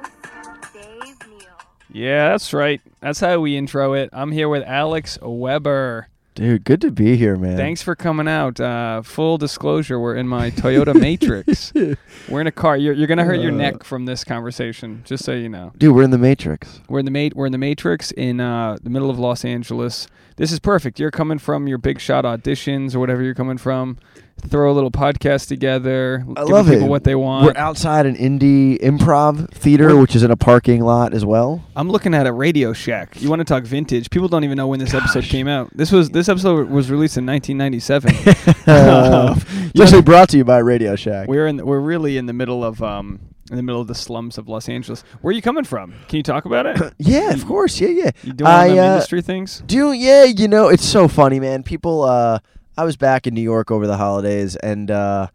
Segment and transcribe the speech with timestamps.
[0.00, 1.48] host, Dave Neal.
[1.92, 2.80] Yeah, that's right.
[3.00, 4.10] That's how we intro it.
[4.12, 6.08] I'm here with Alex Weber.
[6.34, 7.58] Dude, good to be here, man.
[7.58, 8.58] Thanks for coming out.
[8.58, 11.74] Uh, full disclosure, we're in my Toyota Matrix.
[12.28, 12.78] We're in a car.
[12.78, 13.56] You're, you're gonna hurt your Uh.
[13.56, 15.72] neck from this conversation, just so you know.
[15.76, 16.80] Dude, we're in the Matrix.
[16.88, 17.34] We're in the mate.
[17.36, 20.06] We're in the Matrix in uh, the middle of Los Angeles.
[20.36, 20.98] This is perfect.
[20.98, 23.98] You're coming from your big shot auditions or whatever you're coming from.
[24.48, 26.24] Throw a little podcast together.
[26.36, 26.88] I give love people it.
[26.90, 27.46] what they want.
[27.46, 31.64] We're outside an indie improv theater, We're- which is in a parking lot as well.
[31.76, 33.20] I'm looking at a Radio Shack.
[33.22, 34.10] You want to talk vintage?
[34.10, 35.70] People don't even know when this episode came out.
[35.74, 38.66] This was this episode was released in 1997.
[38.66, 39.38] Uh,
[39.80, 41.28] actually brought to you by Radio Shack.
[41.28, 41.64] we're in.
[41.64, 43.20] We're really in the middle of um
[43.50, 45.02] in the middle of the slums of Los Angeles.
[45.20, 45.94] Where are you coming from?
[46.08, 46.94] Can you talk about it?
[46.98, 47.80] yeah, of course.
[47.80, 48.10] Yeah, yeah.
[48.22, 49.62] You doing I, uh, industry things?
[49.66, 51.62] Do yeah, you know, it's so funny, man.
[51.62, 52.38] People uh
[52.76, 55.28] I was back in New York over the holidays and uh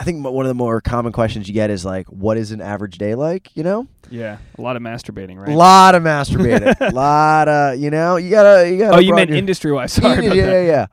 [0.00, 2.60] I think one of the more common questions you get is like, what is an
[2.60, 3.50] average day like?
[3.56, 5.48] You know, Yeah, a lot of masturbating, right?
[5.48, 8.96] a lot of masturbating, a lot of, you know, you gotta, you gotta.
[8.96, 9.92] oh, you meant your- industry wise.
[9.92, 10.86] Sorry yeah, yeah, yeah, yeah.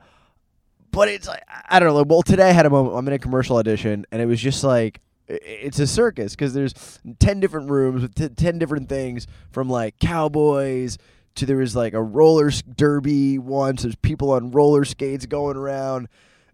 [0.90, 2.02] But it's like I don't know.
[2.02, 2.96] Well, today I had a moment.
[2.96, 6.98] I'm in a commercial audition, and it was just like it's a circus because there's
[7.20, 10.96] ten different rooms with t- ten different things from like cowboys
[11.36, 13.82] to there was like a roller derby once.
[13.82, 16.08] There's people on roller skates going around,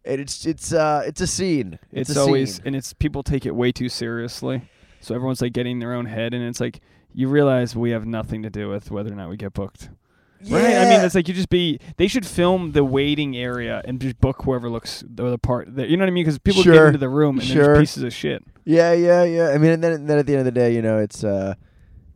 [0.04, 1.78] and it's it's uh it's a scene.
[1.90, 2.62] It's, a always scene.
[2.66, 4.62] and it's people take it way too seriously.
[5.00, 6.80] So everyone's like getting their own head, and it's like
[7.14, 9.90] you realize we have nothing to do with whether or not we get booked.
[10.48, 10.76] Right?
[10.76, 11.78] I mean, it's like you just be.
[11.98, 15.74] They should film the waiting area and just book whoever looks the, the part.
[15.76, 16.24] That, you know what I mean?
[16.24, 17.62] Because people get into the room and Sure.
[17.62, 18.42] they're pieces of shit.
[18.64, 19.48] Yeah, yeah, yeah.
[19.50, 21.22] I mean, and then, and then at the end of the day, you know, it's
[21.22, 21.54] uh,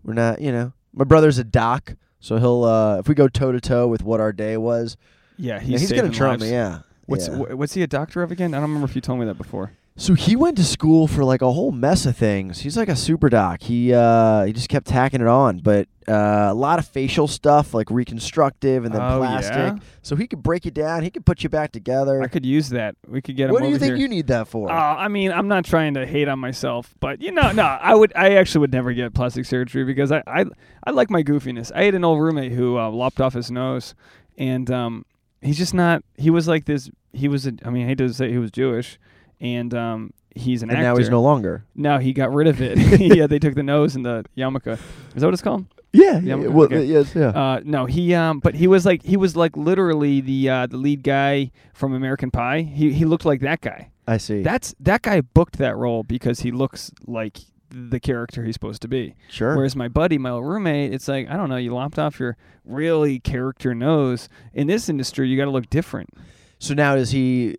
[0.02, 3.52] we're not, you know, my brother's a doc, so he'll uh, if we go toe
[3.52, 4.96] to toe with what our day was,
[5.36, 6.50] Yeah, yeah, he's, he's, gonna trump me.
[6.50, 6.80] Yeah.
[7.06, 7.36] What's yeah.
[7.36, 8.54] wh- what's he a doctor of again?
[8.54, 9.72] I don't remember if you told me that before.
[9.98, 12.60] So he went to school for like a whole mess of things.
[12.60, 13.62] He's like a super doc.
[13.62, 17.72] He uh, he just kept tacking it on, but uh, a lot of facial stuff
[17.74, 19.56] like reconstructive and then Oh, plastic.
[19.56, 19.76] yeah?
[20.02, 21.02] So he could break it down.
[21.02, 22.22] He could put you back together.
[22.22, 22.94] I could use that.
[23.08, 23.96] We could get him what do you think here.
[23.96, 24.70] you need that for?
[24.70, 27.94] Oh, I mean, I'm not trying to hate on myself, but you know, no, I
[27.94, 30.44] would, I actually would never get plastic surgery because I, I,
[30.84, 31.72] I like my goofiness.
[31.74, 33.94] I had an old roommate who uh, lopped off his nose,
[34.38, 35.06] and um,
[35.40, 36.04] he's just not.
[36.16, 36.90] He was like this.
[37.12, 38.98] He was, a, I mean, I hate to say he was Jewish,
[39.40, 40.88] and um, he's an and actor.
[40.88, 41.64] now he's no longer.
[41.74, 42.78] No, he got rid of it.
[43.16, 44.78] yeah, they took the nose and the yarmulke.
[45.14, 45.66] Is that what it's called?
[45.92, 46.18] Yeah.
[46.18, 46.84] Yeah, yeah, well, okay.
[46.84, 47.28] yes, yeah.
[47.28, 50.76] Uh, no, he um, but he was like he was like literally the uh, the
[50.76, 52.62] lead guy from American Pie.
[52.62, 53.90] He he looked like that guy.
[54.06, 54.42] I see.
[54.42, 57.38] That's that guy booked that role because he looks like
[57.70, 59.14] the character he's supposed to be.
[59.28, 59.56] sure.
[59.56, 63.18] Whereas my buddy, my roommate, it's like I don't know, you lopped off your really
[63.18, 64.28] character nose.
[64.52, 66.10] In this industry, you got to look different.
[66.58, 67.56] so now is he?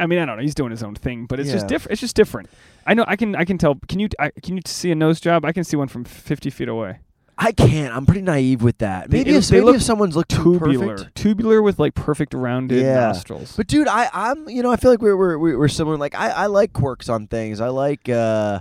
[0.00, 1.92] I mean, I don't know, he's doing his own thing, but it's just different.
[1.92, 2.48] It's just different.
[2.86, 3.04] I know.
[3.06, 3.36] I can.
[3.36, 3.76] I can tell.
[3.88, 4.08] Can you?
[4.18, 5.44] I, can you see a nose job?
[5.44, 6.98] I can see one from fifty feet away.
[7.42, 7.94] I can't.
[7.96, 9.08] I'm pretty naive with that.
[9.10, 11.14] They- Maybe it- if, they maybe look if someone's looked Tubular, perfect.
[11.14, 12.94] tubular with like perfect rounded Yeah.
[12.96, 13.56] nostrils.
[13.56, 15.96] But dude, I I'm you know I feel like we're we're we're we're similar.
[15.96, 17.60] Like I I like quirks on things.
[17.62, 18.60] I like uh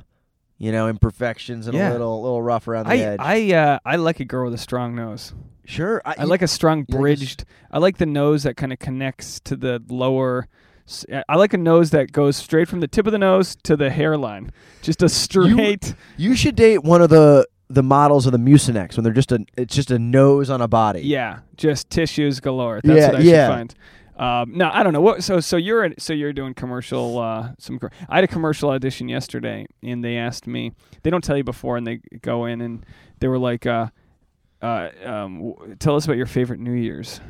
[0.58, 1.90] you know imperfections and Yeah.
[1.90, 3.20] a little little rough around the I edge.
[3.22, 5.34] I uh, I like a girl with a strong nose.
[5.66, 6.02] sure.
[6.06, 7.46] I, I like a strong you like a s- bridged.
[7.72, 10.48] I like the nose that kind of connects to the lower.
[11.28, 13.90] I like a nose that goes straight from the tip of the nose to the
[13.90, 14.52] hairline.
[14.82, 15.94] Just a straight.
[16.18, 19.46] You should date one of the the models of the Mucinex when they're just a
[19.56, 21.02] it's just a nose on a body.
[21.02, 22.82] yeah, just tissues galore.
[22.84, 23.48] That's Yeah, what I yeah.
[23.48, 23.76] should find.
[24.18, 25.00] Um, no, I don't know.
[25.00, 25.24] What?
[25.24, 27.20] So, so you're so you're doing commercial.
[27.20, 27.80] Uh, some.
[28.10, 30.74] I had a commercial audition yesterday, and they asked me.
[31.04, 32.86] They don't tell you before, and they go in, and
[33.20, 33.88] they were like, uh,
[34.62, 37.22] uh, um, w- "Tell us about your favorite New Year's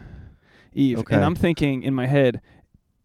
[0.74, 1.16] Eve." Okay.
[1.16, 2.42] And I'm thinking in my head,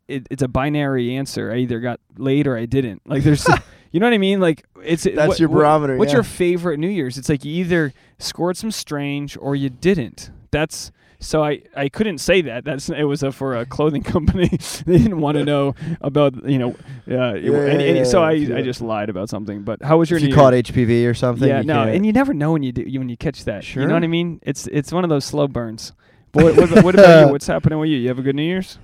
[0.08, 1.52] it, it's a binary answer.
[1.52, 3.02] I either got laid or I didn't.
[3.06, 3.46] Like, there's,
[3.92, 4.40] you know what I mean?
[4.40, 6.16] Like, it's That's what- your what- barometer, What's yeah.
[6.18, 7.18] your favorite New Year's?
[7.18, 10.30] It's like you either scored some strange or you didn't.
[10.50, 12.64] That's so I, I couldn't say that.
[12.66, 14.48] That's it was a, for a clothing company.
[14.86, 16.70] they didn't want to know about you know.
[17.10, 18.56] Uh, Yeah, any, any, yeah, so I yeah.
[18.56, 19.62] I just lied about something.
[19.62, 20.64] But how was your If New you caught Year's?
[20.66, 21.48] HPV or something.
[21.48, 23.64] Yeah, no, can't- and you never know when you do when you catch that.
[23.64, 23.82] Sure.
[23.82, 24.38] You know what I mean?
[24.42, 25.92] It's it's one of those slow burns.
[26.32, 27.32] But what, what, what about you?
[27.32, 27.96] What's happening with you?
[27.96, 28.78] You have a good New Year's?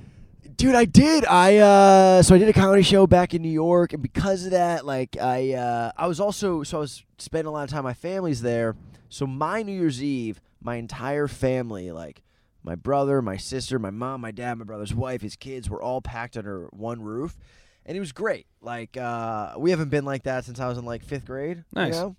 [0.60, 1.24] Dude, I did.
[1.24, 4.50] I uh so I did a comedy show back in New York and because of
[4.50, 7.82] that, like I uh I was also so I was spending a lot of time
[7.82, 8.76] my family's there.
[9.08, 12.20] So my New Year's Eve, my entire family, like
[12.62, 16.02] my brother, my sister, my mom, my dad, my brother's wife, his kids were all
[16.02, 17.38] packed under one roof.
[17.86, 18.46] And it was great.
[18.60, 21.94] Like uh we haven't been like that since I was in like 5th grade, Nice.
[21.94, 22.16] you know?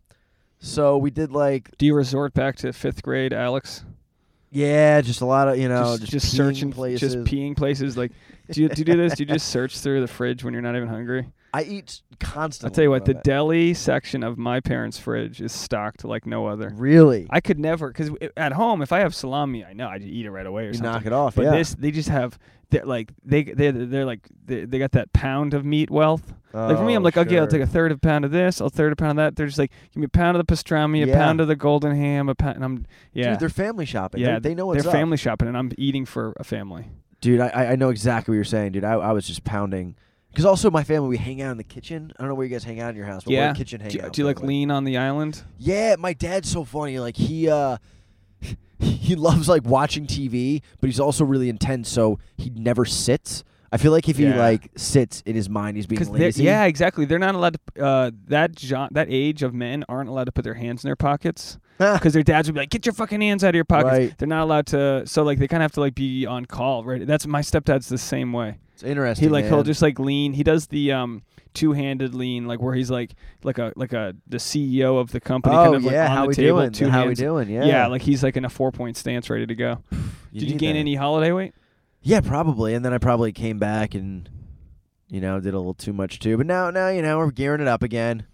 [0.57, 3.85] So we did like Do you resort back to fifth grade, Alex?
[4.51, 6.99] Yeah, just a lot of, you know, just, just, just searching places.
[6.99, 7.97] just peeing places.
[7.97, 8.11] Like,
[8.51, 9.15] do you, do you do this?
[9.15, 11.29] Do you just search through the fridge when you're not even hungry?
[11.53, 12.71] I eat constantly.
[12.71, 16.25] I'll tell you what, the I'm deli section of my parents' fridge is stocked like
[16.25, 16.71] no other.
[16.75, 20.09] really, I could never, because at home, if I have salami, I know I just
[20.09, 20.91] eat it right away or you something.
[20.91, 21.35] knock it off.
[21.35, 21.51] But yeah.
[21.51, 22.37] this, they just have,
[22.71, 26.33] they're like they they they're like they, they got that pound of meat wealth.
[26.53, 28.31] like for me, I'm Oh, like, okay, I'll take a third of a pound of
[28.31, 29.35] this, a third of a pound of that.
[29.35, 31.15] They're just like, give me a pound of the pastrami, a Yeah.
[31.17, 32.55] pound of the golden ham, a pound.
[32.55, 34.19] And I'm yeah, Dude, they're family shopping.
[34.21, 34.95] yeah, They're- they know what's they're up.
[34.95, 36.89] family shopping, and I'm eating for a family.
[37.21, 38.83] Dude, I- I know exactly what you're saying, dude.
[38.83, 39.95] I I was just pounding.
[40.31, 42.13] Because also my family, we hang out in the kitchen.
[42.17, 43.51] I don't know where you guys hang out in your house, but we're Yeah.
[43.51, 44.03] a kitchen Do hangout.
[44.05, 45.43] you, do you like lean on the island?
[45.59, 46.99] Yeah, my dad's so funny.
[46.99, 47.77] Like he uh
[49.11, 53.43] he loves like watching TV, but he's also really intense, so he never sits.
[53.73, 56.43] I feel like if he like sits in his mind, he's being lazy.
[56.43, 57.05] yeah, exactly.
[57.05, 57.83] They're not allowed to.
[57.85, 60.95] Uh, that jo- that age of men aren't allowed to put their hands in their
[60.95, 63.91] pockets because their dads would be like, "Get your fucking hands out of your pockets."
[63.91, 64.17] Right.
[64.17, 65.03] They're not allowed to.
[65.05, 67.05] So like they kind of have to like be on call, right?
[67.05, 68.59] That's my stepdad's the same way.
[68.73, 69.27] it's interesting.
[69.27, 70.33] He like he'll just like lean.
[70.33, 73.13] He does the um two-handed lean, like where he's like
[73.43, 76.11] like a like a the CEO of the company, Oh kind of like yeah, on
[76.17, 76.71] how the we table, doing?
[76.71, 77.19] two how hands.
[77.19, 77.49] we doing?
[77.49, 77.87] Yeah, Yeah.
[77.87, 79.83] like he's like in a four-point stance, ready to go.
[80.33, 80.79] Did you gain that.
[80.79, 81.53] any holiday weight?
[82.01, 82.73] Yeah, probably.
[82.73, 84.29] And then I probably came back and
[85.09, 86.37] you know did a little too much too.
[86.37, 88.25] But now, now you know we're gearing it up again.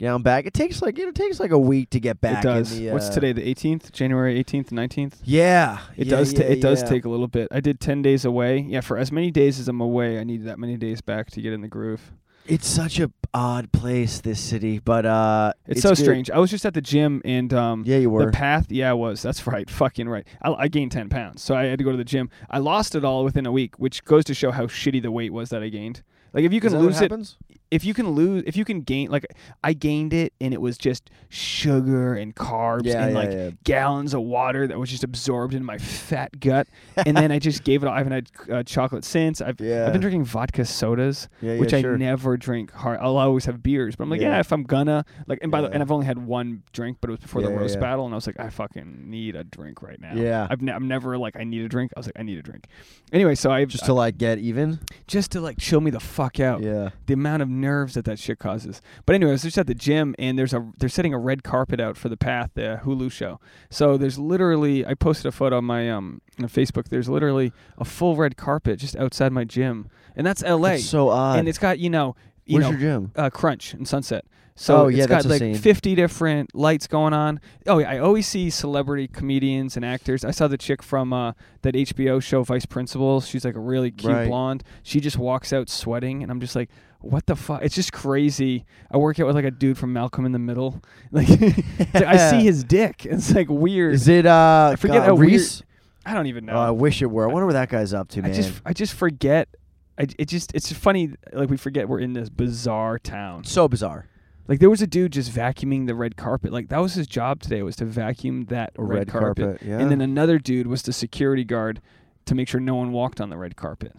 [0.00, 0.46] Yeah, I'm back.
[0.46, 2.44] It takes like it takes like a week to get back.
[2.44, 2.76] it does.
[2.76, 3.32] In the, What's uh, today?
[3.32, 5.14] The 18th, January 18th, 19th.
[5.24, 6.32] Yeah, It yeah, does.
[6.34, 6.88] Yeah, it does yeah.
[6.88, 7.48] take a little bit.
[7.50, 8.58] I did ten days away.
[8.60, 11.40] Yeah, for as many days as I'm away, I need that many days back to
[11.42, 12.12] get in the groove.
[12.48, 15.98] It's such a odd place, this city, but uh, It's, so good.
[15.98, 16.30] strange.
[16.30, 18.24] I was just at the gym and um, Yeah, you were.
[18.24, 18.72] the path.
[18.72, 19.20] Yeah, I was.
[19.22, 19.68] That's right.
[19.68, 20.26] Fucking right.
[20.42, 22.30] I, I gained ten pounds, so I had to go to the gym.
[22.50, 25.32] I lost it all within a week, which goes to show how shitty the weight
[25.32, 26.02] was that I gained.
[26.32, 27.36] Like if you can lose it, happens?
[27.70, 29.26] If you can lose, if you can gain, like
[29.62, 33.50] I gained it and it was just sugar and carbs Yeah, and yeah, like yeah.
[33.64, 36.66] gallons of water that was just absorbed in my fat gut.
[36.96, 37.86] and then I just gave it.
[37.86, 37.92] all.
[37.92, 39.40] I haven't had uh, chocolate since.
[39.40, 39.86] I've Yeah.
[39.86, 42.72] I've been drinking vodka sodas, which I never drink.
[42.72, 42.98] Hard.
[43.00, 45.68] I'll always have beers, but I'm like, yeah, if I'm gonna like, and by the
[45.70, 48.16] and I've only had one drink, but it was before the roast battle, and I
[48.16, 50.12] was like, I fucking need a drink right now.
[50.14, 50.46] Yeah.
[50.50, 51.92] I've ne- I'm never like I need a drink.
[51.96, 52.66] I was like, I need a drink.
[53.12, 54.80] Anyway, so I Just to like get even.
[55.06, 56.90] just to like chill me the fuck out Yeah.
[57.06, 58.80] the amount of nerves that that shit causes.
[59.06, 61.42] But anyway, I was just at the gym and there's a they're setting a red
[61.44, 63.40] carpet out for the Path, the Hulu show.
[63.70, 66.88] So there's literally I posted a photo on my um on Facebook.
[66.88, 70.74] There's literally a full red carpet just outside my gym, and that's L.A.
[70.76, 71.38] It's so odd.
[71.38, 72.16] and it's got you know
[72.46, 73.12] you Where's know your gym?
[73.16, 74.24] uh, Crunch and Sunset.
[74.60, 75.54] So Oh, it's yeah, got that's a like scene.
[75.54, 77.40] 50 different lights going on.
[77.68, 80.24] Oh, yeah, I always see celebrity comedians and actors.
[80.24, 83.28] I saw the chick from uh, that HBO show Vice Principals.
[83.28, 84.26] She's like a really cute Right.
[84.26, 84.64] blonde.
[84.82, 86.70] She just walks out sweating, and I'm just like,
[87.00, 87.62] what the fuck?
[87.62, 88.64] It's just crazy.
[88.90, 90.82] I work out with like a dude from Malcolm in the Middle.
[91.10, 93.06] Like, like, I see his dick.
[93.10, 93.94] It's like weird.
[93.94, 94.70] Is it uh?
[94.72, 95.42] I forget uh, how weird-
[96.04, 96.54] I don't even know.
[96.54, 97.28] Oh, I wish it were.
[97.28, 98.34] I wonder what that guy's up to, I man.
[98.34, 99.48] just I just forget.
[99.98, 103.44] I, it just it's funny like we forget we're in this bizarre town.
[103.44, 104.06] so bizarre.
[104.46, 106.52] Like there was a dude just vacuuming the red carpet.
[106.52, 109.44] Like that was his job today was to vacuum that red, red carpet.
[109.44, 109.78] carpet, yeah.
[109.78, 111.80] And then another dude was the security guard
[112.26, 113.92] to make sure no one walked on the red carpet.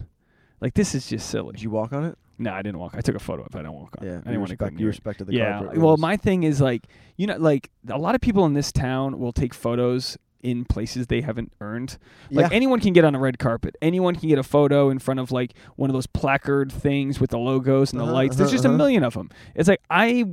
[0.60, 1.52] Like this is just silly.
[1.52, 2.18] Did you walk on it?
[2.40, 2.94] No, I didn't walk.
[2.96, 3.58] I took a photo of it.
[3.58, 4.06] I didn't walk on.
[4.06, 4.12] Yeah.
[4.12, 5.60] I you didn't want to respect, you respected the yeah.
[5.60, 6.00] Well, rules.
[6.00, 9.32] my thing is like you know like a lot of people in this town will
[9.32, 11.98] take photos in places they haven't earned.
[12.30, 12.56] Like Yeah.
[12.56, 13.76] anyone can get on a red carpet.
[13.82, 17.28] Anyone can get a photo in front of like one of those placard things with
[17.28, 18.36] the logos and the Uh-huh, lights.
[18.36, 18.78] There's uh-huh, just a uh-huh.
[18.78, 19.28] million of them.
[19.54, 20.24] It's like I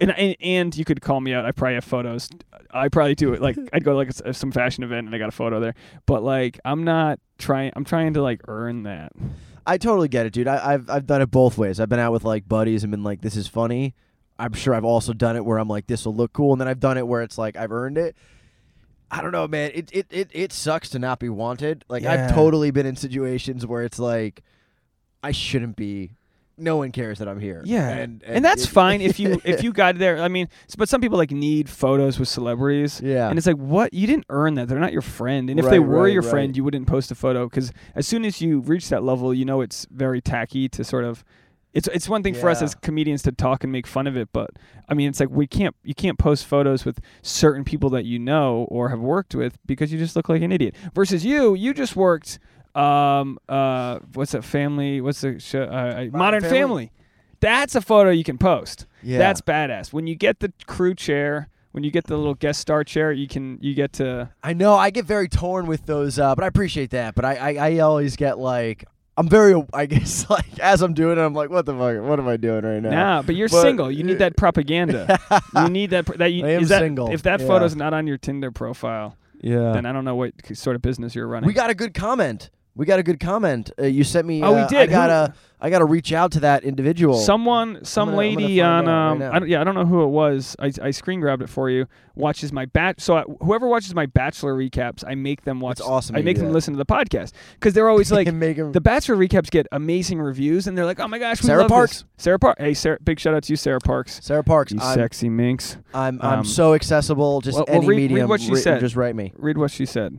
[0.00, 1.46] and, and and you could call me out.
[1.46, 2.28] I probably have photos.
[2.72, 3.40] I probably do it.
[3.40, 5.74] Like I'd go to like a some fashion event and I got a photo there.
[6.04, 7.72] But like I'm not trying.
[7.74, 9.12] I'm trying to like earn that.
[9.66, 10.48] I totally get it, dude.
[10.48, 11.80] I, I've I've done it both ways.
[11.80, 13.94] I've been out with like buddies and been like, "This is funny."
[14.38, 16.68] I'm sure I've also done it where I'm like, "This will look cool," and then
[16.68, 18.16] I've done it where it's like I've earned it.
[19.10, 19.70] I don't know, man.
[19.74, 21.84] It it it, it sucks to not be wanted.
[21.88, 22.12] Like Yeah.
[22.12, 24.42] I've totally been in situations where it's like
[25.22, 26.12] I shouldn't be.
[26.56, 27.62] No one cares that I'm here.
[27.64, 30.18] Yeah, and and, that's it- fine if you if you got there.
[30.18, 33.00] I mean, but some people like need photos with celebrities.
[33.02, 33.28] yeah.
[33.28, 33.92] And it's like, what?
[33.92, 34.68] You didn't earn that.
[34.68, 35.50] They're not your friend.
[35.50, 36.30] And if they were right, your right.
[36.30, 39.44] friend, you wouldn't post a photo because as soon as you reach that level, you
[39.44, 41.24] know it's very tacky to sort of.
[41.72, 44.28] It's it's one thing for us as comedians to talk and make fun of it,
[44.32, 44.50] but
[44.88, 48.20] I mean, it's like we can't you can't post photos with certain people that you
[48.20, 50.76] know or have worked with because you just look like an idiot.
[50.94, 52.38] Versus you, you just worked.
[52.74, 53.38] Um.
[53.48, 54.00] Uh.
[54.14, 55.00] What's that family?
[55.00, 55.62] What's the show?
[55.62, 56.58] Uh, uh, Modern Family?
[56.58, 56.92] family.
[57.40, 58.86] That's a photo you can post.
[59.02, 59.18] yeah.
[59.18, 59.92] That's badass.
[59.92, 63.28] When you get the crew chair, when you get the little guest star chair, you
[63.28, 66.46] can you get to I know I get very torn with those, uh, but I
[66.46, 67.14] appreciate that.
[67.14, 68.84] But I, I, I always get like
[69.16, 72.02] I'm very, I guess, like as I'm doing it, I'm like, what the fuck?
[72.02, 72.90] What am I doing right now?
[72.90, 73.90] Nah, but you're But- single.
[73.90, 75.18] You need that propaganda.
[75.56, 76.06] you need that.
[76.18, 77.46] That you, I am is that, single, If that yeah.
[77.46, 79.72] photo's not on your Tinder profile, yeah.
[79.72, 81.46] then I don't know what sort of business you're running.
[81.46, 82.50] We got a good comment.
[82.76, 83.70] We got a good comment.
[83.78, 84.42] Uh, you sent me.
[84.42, 84.88] Oh, we uh, I did.
[84.88, 85.34] Who- gotta.
[85.60, 87.16] I gotta reach out to that individual.
[87.16, 89.34] Someone, some gonna- lady on, out right um.
[89.34, 90.54] I don't, yeah, I don't know who it was.
[90.58, 91.86] I, I screen grabbed it for you.
[92.16, 93.00] Watches my bat.
[93.00, 95.78] So I, whoever watches my Bachelor recaps, I make them watch.
[95.78, 96.52] That's awesome I make them that.
[96.52, 100.76] listen to the podcast because they're always like, the Bachelor recaps get amazing reviews, and
[100.76, 102.02] they're like, oh my gosh, we Sarah Parks.
[102.02, 102.04] this.
[102.18, 102.60] Sarah Parks.
[102.60, 104.20] Hey, Sarah, big shout out to you, Sarah Parks.
[104.22, 104.70] Sarah Parks.
[104.72, 105.78] You I'm, sexy minx.
[105.94, 107.40] I'm I'm Um, so accessible.
[107.40, 108.28] Just well, well, any read- read medium.
[108.28, 108.80] what she ri- said.
[108.80, 109.32] Just write me.
[109.36, 110.18] Read what she said.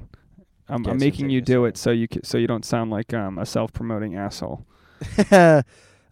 [0.68, 3.38] I'm, I'm making you do it so you ca so you don't sound like um,
[3.38, 4.66] a self-promoting asshole.
[5.32, 5.62] uh,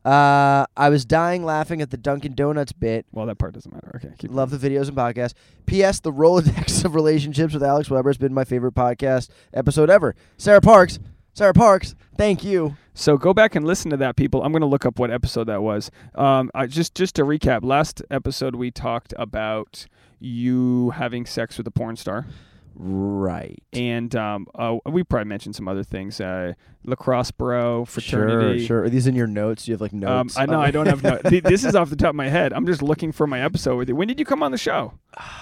[0.05, 3.05] I was dying laughing at the Dunkin' Donuts bit.
[3.11, 3.91] Well, that part doesn't matter.
[3.95, 5.33] Okay, keep Love the videos and podcasts.
[5.65, 5.99] P.S.
[5.99, 10.15] The Rolodex of relationships with Alex Weber has been my favorite podcast episode ever.
[10.37, 10.99] Sarah Parks.
[11.33, 11.95] Sarah Parks.
[12.15, 12.75] Thank you.
[12.93, 14.43] So go back and listen to that, people.
[14.43, 15.89] I'm going to look up what episode that was.
[16.13, 19.87] Um, I, just just to recap, last episode we talked about
[20.19, 22.27] you having sex with a porn star,
[22.75, 23.61] Right.
[23.71, 26.19] and um, uh, we probably mentioned some other things.
[26.19, 26.53] Uh,
[26.85, 28.59] lacrosse bro, fraternity.
[28.59, 28.83] Sure, sure.
[28.83, 29.63] Are these in your notes?
[29.65, 30.37] Do you have like Um, notes?
[30.37, 31.17] I know I don't have no.
[31.29, 32.51] th- this is off the top of my head.
[32.51, 33.95] I'm just looking for my episode with you.
[33.95, 34.93] When did you come on the show?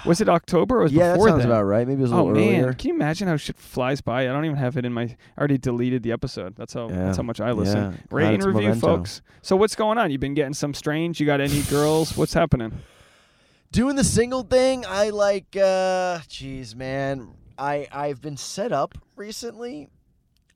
[0.05, 1.51] Was it October or was it yeah, that before sounds then?
[1.51, 1.87] about right.
[1.87, 4.21] Maybe it was a Oh little man, can you imagine how shit flies by?
[4.23, 5.03] I don't even have it in my.
[5.03, 6.55] I already deleted the episode.
[6.55, 6.89] That's how.
[6.89, 7.05] Yeah.
[7.05, 7.93] That's how much I listen.
[7.93, 7.97] Yeah.
[8.11, 8.79] Rate and review, memento.
[8.97, 9.21] folks.
[9.41, 10.11] So what's going on?
[10.11, 11.19] You've been getting some strange.
[11.19, 12.15] You got any girls?
[12.17, 12.73] What's happening?
[13.71, 15.55] Doing the single thing, I like.
[15.55, 19.89] uh Jeez, man, I I've been set up recently.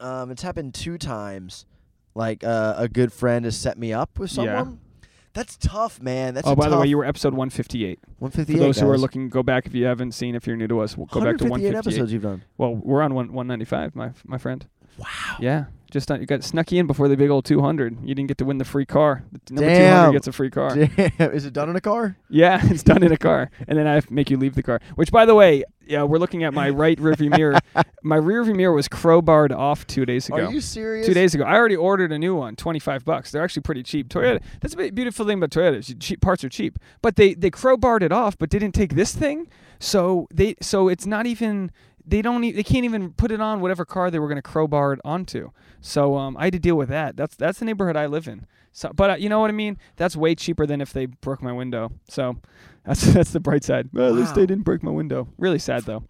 [0.01, 1.65] Um, it's happened two times.
[2.13, 4.79] Like uh, a good friend has set me up with someone.
[5.01, 5.07] Yeah.
[5.33, 6.33] That's tough, man.
[6.33, 7.99] That's oh, by the way, you were episode 158.
[7.99, 8.57] For 158.
[8.57, 10.33] those who are looking, go back if you haven't seen.
[10.33, 11.77] If you're new to us, we'll go back to 158 158.
[11.77, 12.43] episodes you've done.
[12.57, 14.65] Well, we're on one 195, my my friend.
[14.97, 15.07] Wow.
[15.39, 17.99] Yeah, just not, you got snuck in before the big old 200.
[18.03, 19.23] You didn't get to win the free car.
[19.31, 19.91] The number Damn.
[19.91, 20.75] 200 gets a free car.
[20.75, 22.17] Damn, is it done in a car?
[22.29, 24.63] Yeah, it's done in a car, and then I have to make you leave the
[24.63, 24.79] car.
[24.95, 27.59] Which, by the way, yeah, we're looking at my right rearview mirror.
[28.03, 30.45] My rearview mirror was crowbarred off two days ago.
[30.45, 31.07] Are you serious?
[31.07, 33.31] Two days ago, I already ordered a new one, twenty five bucks.
[33.31, 34.09] They're actually pretty cheap.
[34.09, 34.43] Toyota.
[34.61, 35.99] That's a beautiful thing about Toyota.
[35.99, 39.47] Cheap parts are cheap, but they they crowbarred it off, but didn't take this thing.
[39.79, 41.71] So they so it's not even.
[42.07, 42.43] They don't.
[42.43, 44.99] E- they can't even put it on whatever car they were going to crowbar it
[45.03, 45.51] onto.
[45.81, 47.15] So um, I had to deal with that.
[47.17, 48.45] That's that's the neighborhood I live in.
[48.71, 49.77] So, but uh, you know what I mean.
[49.95, 51.91] That's way cheaper than if they broke my window.
[52.09, 52.37] So
[52.85, 53.89] that's that's the bright side.
[53.93, 55.27] Well, at least they didn't break my window.
[55.37, 56.03] Really sad though.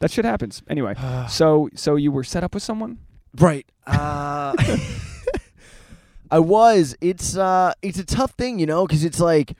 [0.00, 0.62] That shit happens.
[0.68, 0.94] Anyway,
[1.28, 2.98] so so you were set up with someone.
[3.38, 3.66] Right.
[3.86, 4.54] Uh,
[6.30, 6.96] I was.
[7.00, 9.56] It's uh, it's a tough thing, you know, because it's like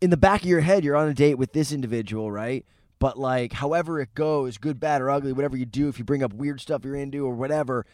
[0.00, 2.64] in the back of your head, you're on a date with this individual, right?
[3.00, 6.22] But like, however it goes, good, bad, or ugly, whatever you do, if you bring
[6.22, 7.84] up weird stuff you're into or whatever,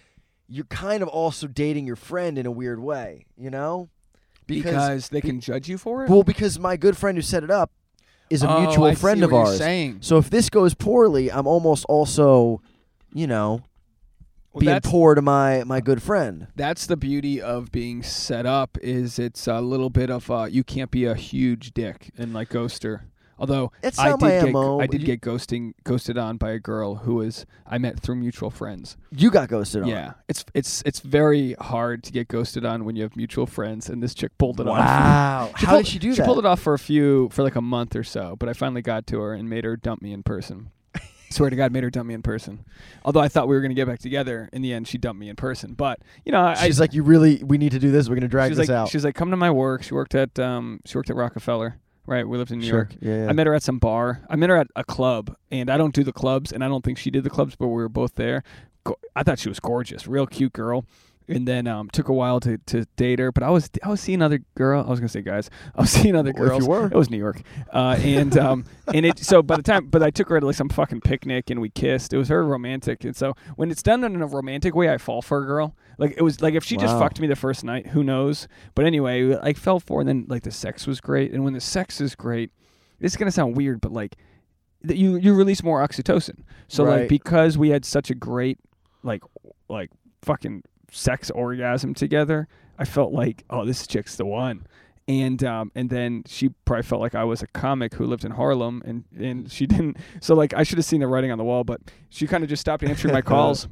[0.48, 3.88] you're kind of also dating your friend in a weird way, you know?
[4.46, 6.10] Because they be- can judge you for it.
[6.10, 7.70] Well, because my good friend who set it up
[8.30, 9.58] is a Oh, mutual I friend see of what you're ours.
[9.58, 9.98] Saying.
[10.00, 12.60] So if this goes poorly, I'm almost also,
[13.12, 13.62] you know,
[14.52, 16.48] Well, being poor to my my good friend.
[16.56, 20.64] that's the beauty of being set up is it's a little bit of uh, you
[20.64, 23.02] can't be a huge dick and like ghoster.
[23.38, 26.36] Although It's I not did my get MO, I did you- get ghosting ghosted on
[26.38, 28.96] by a girl who was I met through mutual friends.
[29.14, 29.88] You got ghosted on.
[29.88, 33.88] Yeah, it's it's it's very hard to get ghosted on when you have mutual friends,
[33.90, 34.78] and this chick pulled it off.
[34.78, 35.50] Wow.
[35.56, 36.14] How pulled- did she do that?
[36.14, 36.26] She that?
[36.26, 38.82] pulled it off for a few, for like a month or so, but I finally
[38.82, 40.70] got to her and made her dump me in person.
[41.30, 42.64] Swear to God, made her dump me in person.
[43.04, 45.28] Although I thought we were gonna get back together, in the end, she dumped me
[45.28, 45.74] in person.
[45.74, 48.08] But you know, I, She's like, you really, we need to do this.
[48.08, 48.88] We're gonna drag she's this like, out.
[48.88, 49.82] she's like, come to my work.
[49.82, 51.76] She worked at, um, she worked at Rockefeller.
[52.06, 52.78] Right, we lived in New sure.
[52.78, 52.94] York.
[53.00, 53.28] Yeah, yeah.
[53.28, 54.22] I met her at some bar.
[54.30, 56.84] I met her at a club, and I don't do the clubs, and I don't
[56.84, 58.44] think she did the clubs, but we were both there.
[59.16, 60.86] I thought she was gorgeous, real cute girl.
[61.28, 64.00] And then um, took a while to, to date her, but I was I was
[64.00, 64.84] seeing other girl.
[64.86, 65.50] I was gonna say guys.
[65.74, 66.86] I was seeing other Well, if you were.
[66.86, 67.42] It was New York,
[67.72, 68.64] uh, and um,
[68.94, 69.18] and it.
[69.18, 71.68] So by the time, but I took her to like some fucking picnic, and we
[71.68, 72.12] kissed.
[72.12, 75.20] It was very romantic, and so when it's done in a romantic way, I fall
[75.20, 75.74] for a girl.
[75.98, 78.46] Like it was like if she just fucked me the first night, who knows?
[78.76, 81.60] But anyway, I fell for, and then like the sex was great, and when the
[81.60, 82.50] sex is great,
[83.00, 84.14] this is gonna sound weird, but like
[84.82, 86.44] that you you release more oxytocin.
[86.68, 88.58] So like because we had such a great
[89.02, 89.22] like
[89.68, 89.90] like
[90.22, 94.66] fucking sex orgasm together, I felt like oh this chick's the one.
[95.08, 98.32] And um and then she probably felt like I was a comic who lived in
[98.32, 101.44] Harlem and and she didn't so like I should have seen the writing on the
[101.44, 103.68] wall, but she kind of just stopped answering my calls.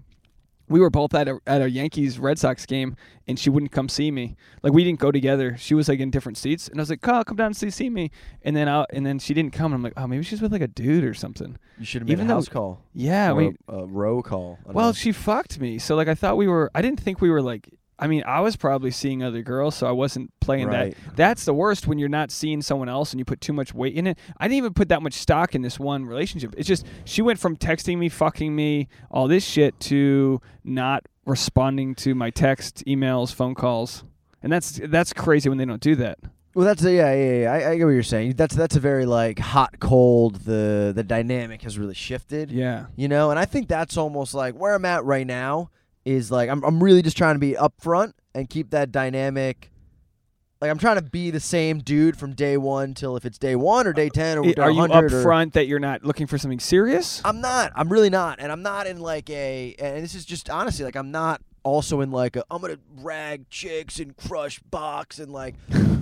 [0.68, 3.88] We were both at a at a Yankees Red Sox game and she wouldn't come
[3.88, 4.37] see me.
[4.62, 5.56] Like we didn't go together.
[5.59, 7.71] She was like in different seats and I was like, "Call, come down and see
[7.71, 8.11] see me."
[8.42, 9.66] And then I, and then she didn't come.
[9.66, 12.09] And I'm like, "Oh, maybe she's with like a dude or something." you should have
[12.09, 12.83] made even a though- house call.
[12.94, 14.59] Yeah, we a, a row call.
[14.64, 14.92] Well, know.
[14.92, 15.78] she fucked me.
[15.78, 18.40] So like I thought we were I didn't think we were like I mean, I
[18.40, 20.96] was probably seeing other girls, so I wasn't playing Right.
[21.06, 21.16] that.
[21.16, 23.94] That's the worst when you're not seeing someone else and you put too much weight
[23.94, 24.18] in it.
[24.38, 26.54] I didn't even put that much stock in this one relationship.
[26.56, 31.94] It's just she went from texting me, fucking me, all this shit to not responding
[31.96, 34.04] to my text, emails, phone calls.
[34.42, 36.18] And that's that's crazy when they don't do that.
[36.54, 37.52] Well, that's a, yeah, yeah, yeah.
[37.52, 38.34] I, I get what you're saying.
[38.36, 40.36] That's that's a very like hot, cold.
[40.44, 42.50] The the dynamic has really shifted.
[42.52, 42.86] Yeah.
[42.96, 45.70] You know, and I think that's almost like where I'm at right now
[46.04, 49.70] is like I'm I'm really just trying to be upfront and keep that dynamic.
[50.61, 53.54] Like I'm trying to be the same dude from day one till if it's day
[53.54, 56.38] one or day uh, ten or I- Are you upfront that you're not looking for
[56.38, 57.20] something serious?
[57.25, 57.73] I'm not.
[57.75, 59.75] I'm really not, and I'm not in like a.
[59.78, 62.44] And this is just honestly like I'm not also in like a.
[62.50, 65.54] I'm gonna rag chicks and crush box and like,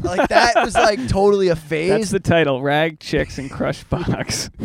[0.04, 1.88] like that was like totally a phase.
[1.90, 4.48] That's the title: Rag Chicks and Crush Box.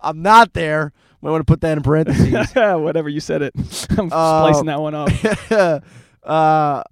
[0.00, 0.92] I'm not there.
[1.26, 2.54] Might want to put that in parentheses.
[2.54, 3.52] Whatever you said it.
[3.98, 5.10] I'm Uh, splicing that one up.
[6.22, 6.84] uh,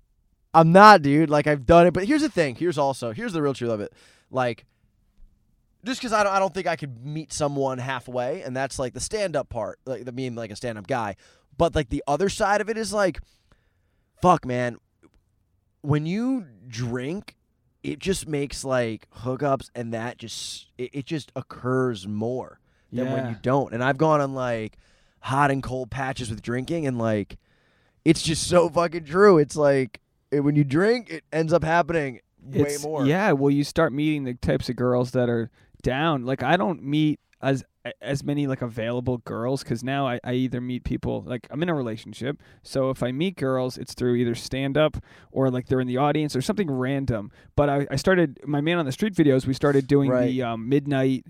[0.52, 1.30] I'm not, dude.
[1.30, 2.56] Like I've done it, but here's the thing.
[2.56, 3.92] Here's also here's the real truth of it.
[4.32, 4.64] Like,
[5.84, 8.92] just because I don't, I don't think I could meet someone halfway, and that's like
[8.92, 11.14] the stand up part, like the being like a stand up guy.
[11.56, 13.20] But like the other side of it is like,
[14.20, 14.78] fuck, man.
[15.82, 17.36] When you drink,
[17.84, 22.58] it just makes like hookups, and that just it, it just occurs more
[22.94, 23.30] than when Yeah.
[23.30, 23.74] you don't.
[23.74, 24.78] And I've gone on like
[25.20, 27.36] hot and cold patches with drinking, and like
[28.04, 29.38] it's just so fucking true.
[29.38, 30.00] It's like
[30.32, 33.06] eh, when you drink, it ends up happening way It's- more.
[33.06, 35.50] Yeah, well, you start meeting the types of girls that are
[35.82, 36.24] down.
[36.24, 37.64] Like I don't meet as
[38.00, 41.68] as many like available girls because now I, I either meet people like I'm in
[41.68, 42.40] a relationship.
[42.62, 44.96] So if I meet girls, it's through either stand up
[45.30, 47.30] or like they're in the audience or something random.
[47.56, 49.46] But I, I started my man on the street videos.
[49.46, 50.26] We started doing Right.
[50.28, 51.26] the um, midnight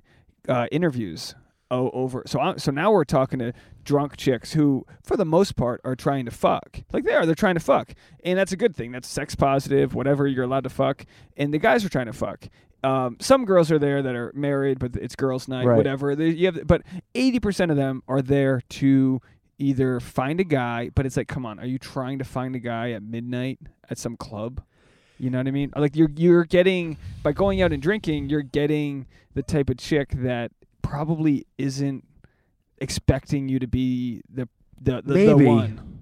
[0.48, 1.34] uh, interviews.
[1.70, 2.22] Oh, over.
[2.26, 3.52] So I, so now we're talking to
[3.84, 6.80] drunk chicks who, for the most part, are trying to fuck.
[6.92, 8.92] Like they are, they're trying to fuck, and that's a good thing.
[8.92, 10.26] That's sex positive, whatever.
[10.26, 11.04] You're allowed to fuck,
[11.36, 12.48] and the guys are trying to fuck.
[12.84, 15.76] Um, some girls are there that are married, but it's girls' night, Right.
[15.76, 16.14] whatever.
[16.14, 16.82] They, you have, but
[17.14, 19.20] eighty percent of them are there to
[19.58, 22.58] either find a guy, but it's like, come on, are you trying to find a
[22.58, 24.62] guy at midnight at some club?
[25.18, 25.72] You know what I mean?
[25.74, 30.10] Like you're you're getting by going out and drinking, you're getting the type of chick
[30.16, 30.52] that
[30.84, 32.04] probably isn't
[32.78, 34.48] expecting you to be the
[34.80, 36.00] the the, the one.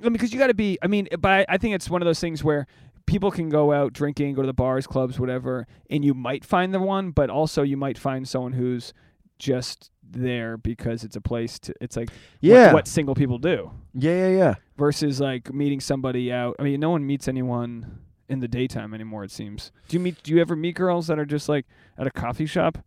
[0.00, 0.78] I mean, because you got to be.
[0.82, 2.66] I mean, but I, I think it's one of those things where
[3.06, 6.72] people can go out drinking, go to the bars, clubs, whatever, and you might find
[6.72, 8.94] the one, but also you might find someone who's
[9.38, 11.74] just there because it's a place to.
[11.80, 12.72] It's like what- Yeah.
[12.72, 14.54] what, single people do yeah, yeah, yeah.
[14.78, 16.56] versus like meeting somebody out.
[16.58, 17.98] I mean, no one meets anyone
[18.28, 19.24] in the daytime anymore.
[19.24, 19.70] It seems.
[19.88, 20.22] Do you meet?
[20.22, 21.66] Do you ever meet girls that are just like
[21.98, 22.78] at a coffee shop?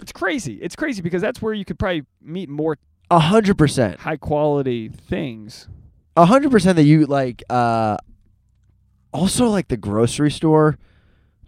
[0.00, 0.54] It's crazy.
[0.60, 2.78] It's crazy because that's where you could probably meet more
[3.10, 4.00] A hundred percent.
[4.00, 5.68] high quality things.
[6.16, 7.42] A hundred percent that you like.
[7.48, 7.96] Uh,
[9.12, 10.78] also, like the grocery store.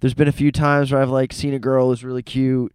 [0.01, 2.73] There's been a few times where I've like seen a girl who's really cute.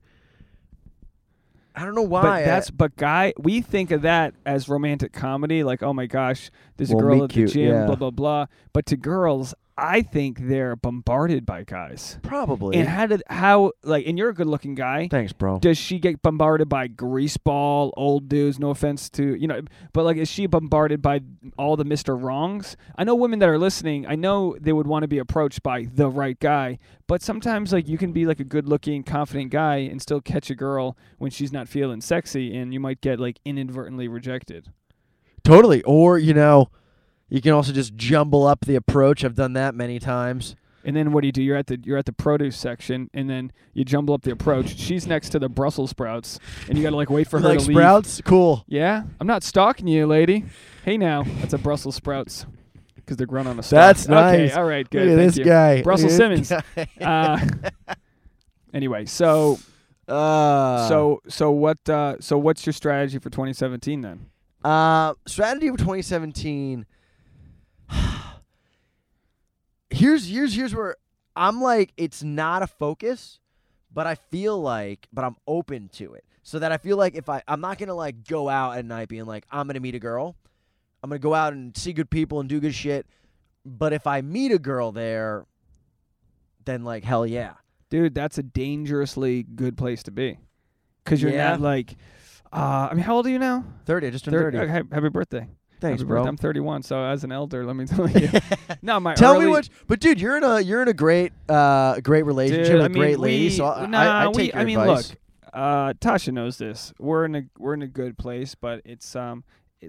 [1.76, 2.22] I don't know why.
[2.22, 6.52] But that's but guy, we think of that as romantic comedy, like oh my gosh,
[6.78, 7.86] there's a girl at the cute, gym, yeah.
[7.86, 8.46] blah blah blah.
[8.74, 12.20] But to girls, I think they're bombarded by guys.
[12.22, 12.78] probably.
[12.78, 15.08] And how did how like and you're a good looking guy.
[15.10, 15.60] Thanks, bro.
[15.60, 18.60] Does she get bombarded by greaseball old dudes?
[18.60, 19.62] No offense to you know,
[19.94, 21.22] but like, is she bombarded by
[21.58, 22.78] all the Mister Wrongs?
[22.96, 24.06] I know women that are listening.
[24.08, 27.88] I know they would want to be approached by the right guy, but sometimes like
[27.88, 31.52] you can be like a good-looking, confident guy and still catch a girl when she's
[31.52, 34.72] not feeling sexy, and you might get like inadvertently rejected.
[35.44, 35.84] Totally.
[35.84, 36.70] Or, you know,
[37.34, 39.26] you can also just jumble up the approach.
[39.26, 40.56] I've done that many times.
[40.86, 41.42] And then what do you do?
[41.42, 44.78] You're at the you're at the produce section, and then you jumble up the approach.
[44.78, 47.66] She's next to the Brussels sprouts, and you gotta like wait for her like to
[47.66, 47.76] leave.
[47.78, 48.22] sprouts?
[48.26, 48.64] Cool.
[48.68, 50.44] Yeah, I'm not stalking you, lady.
[50.86, 52.46] Hey now, that's a Brussels sprouts
[52.96, 53.78] because they're grown on a stalk.
[53.78, 54.52] That's nice.
[54.52, 55.04] Okay, all right, good.
[55.08, 55.46] Look at thank this you.
[55.46, 55.82] guy.
[55.84, 56.50] Brussels Simmons.
[56.50, 56.88] guy.
[57.02, 57.40] Uh,
[58.74, 59.58] anyway, so
[60.08, 64.26] Uh, so so what uh, so what's your strategy for 2017 then?
[64.66, 66.86] Uh, strategy for 2017.
[69.94, 70.96] Here's here's here's where
[71.36, 73.40] I'm like, it's not a focus,
[73.94, 76.26] but I feel like, but I'm open to it.
[76.44, 79.08] So that I feel like if I, I'm not gonna like go out at night
[79.08, 80.36] being like, I'm gonna meet a girl.
[81.02, 83.08] I'm gonna go out and see good people and do good shit.
[83.66, 85.46] But if I meet a girl there,
[86.66, 87.54] then like hell yeah.
[87.90, 90.38] Dude, that's a dangerously good place to be.
[91.06, 91.52] Cuz you're Yeah.
[91.52, 91.96] not like
[92.52, 93.66] uh, I mean, how old are you now?
[93.86, 94.72] Thirty, just turned Thir- thirty.
[94.72, 95.48] okay, happy birthday.
[95.84, 96.20] Thanks, Happy bro.
[96.22, 96.30] birthday.
[96.30, 98.30] I'm 31, so as an elder, let me tell you.
[98.82, 102.00] no, my Tell me what, but dude, you're in a you're in a great uh
[102.00, 103.44] great relationship Dude, with I a mean, great lady.
[103.46, 105.10] we- so I, nah, I, I we- take your I mean, advice.
[105.10, 105.18] look,
[105.54, 106.94] uh, Tasha knows this.
[107.00, 109.44] We're in a we're in a good place, but it's um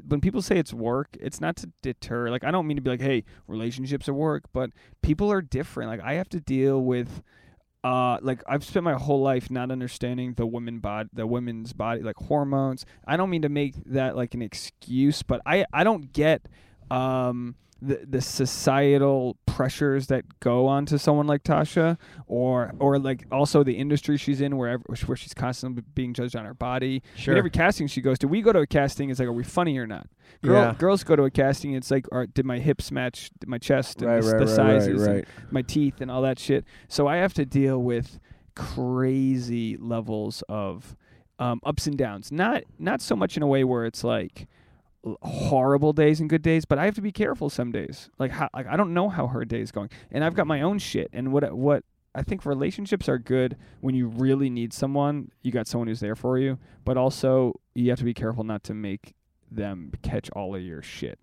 [0.09, 2.29] when people say it's work, it's not to deter.
[2.29, 4.71] Like I don't mean to be like, hey, relationships are work, but
[5.03, 5.89] people are different.
[5.91, 7.23] Like I have to deal with.
[7.85, 12.01] Uh, like I've spent my whole life not understanding the women body, the women's body,
[12.01, 12.87] like hormones.
[13.07, 16.49] I don't mean to make that like an excuse, but I I don't get
[16.90, 23.62] um the the societal pressures that go onto someone like Tasha, or or like also
[23.62, 27.03] the industry she's in, wherever where she's constantly being judged on her body.
[27.16, 27.35] I Sure.
[27.35, 29.11] mean, every casting she goes to, we go to a casting.
[29.11, 30.07] It's like, are we funny or not?
[30.42, 30.75] Girl, Yeah.
[30.79, 31.75] Girls go to a casting.
[31.75, 34.57] It's like, are, did my hips match my chest and Right, the, right, the right,
[34.57, 36.64] sizes, and my teeth, and all that shit.
[36.88, 38.18] So I have to deal with
[38.55, 40.97] crazy levels of
[41.38, 42.31] um, ups and downs.
[42.31, 44.47] Not not so much in a way where it's like
[45.23, 48.11] horrible days and good days, but I have to be careful some days.
[48.19, 50.62] Like how like I don't know how her day is going, and I've got my
[50.62, 51.11] own shit.
[51.12, 55.31] And what what I think relationships are good when you really need someone.
[55.43, 58.62] You got someone who's there for you, but also you have to be careful not
[58.64, 59.14] to make
[59.51, 61.19] them catch all of your shit.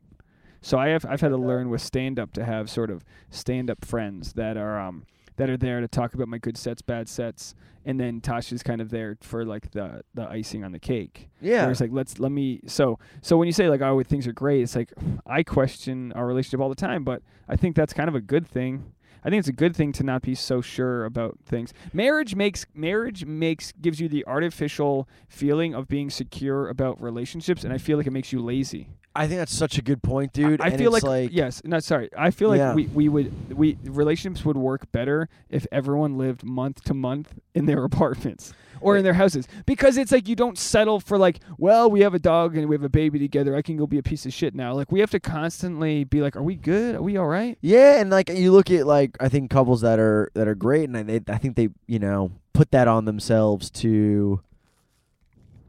[0.61, 3.69] So I have I've had to learn with stand up to have sort of stand
[3.69, 5.05] up friends that are um
[5.41, 8.79] that are there to talk about my good sets, bad sets, and then Tasha's kind
[8.79, 11.31] of there for like the the icing on the cake.
[11.41, 11.67] Yeah.
[11.67, 14.61] It's like let's let me so so when you say like oh things are great,
[14.61, 14.93] it's like
[15.25, 18.47] I question our relationship all the time, but I think that's kind of a good
[18.47, 18.93] thing.
[19.23, 21.73] I think it's a good thing to not be so sure about things.
[21.91, 27.73] Marriage makes marriage makes gives you the artificial feeling of being secure about relationships, and
[27.73, 28.89] I feel like it makes you lazy.
[29.13, 30.61] I think that's such a good point, dude.
[30.61, 32.09] I, I feel it's like, yes, no, sorry.
[32.17, 32.73] I feel like Yeah.
[32.73, 37.65] we, we would we relationships would work better if everyone lived month to month in
[37.65, 41.91] their apartments or in their houses because it's like you don't settle for like well
[41.91, 44.03] we have a dog and we have a baby together I can go be a
[44.03, 47.01] piece of shit now like we have to constantly be like are we good are
[47.03, 50.31] we all right Yeah, and like you look at like I think couples that are
[50.35, 53.69] that are great, and I they, I think they you know put that on themselves
[53.71, 54.41] to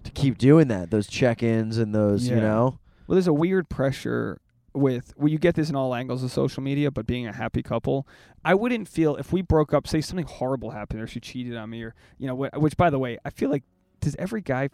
[0.05, 2.79] to keep doing that, those check-ins and those you know.
[3.07, 4.41] Well, there's a weird pressure
[4.75, 7.63] with well, you get this in all angles of social media, but being a happy
[7.63, 8.07] couple,
[8.45, 11.69] I wouldn't feel if we broke up, say something horrible happened, or she cheated on
[11.71, 13.65] me, or you know, wh- which by the way, I feel like
[14.01, 14.71] does every guy f-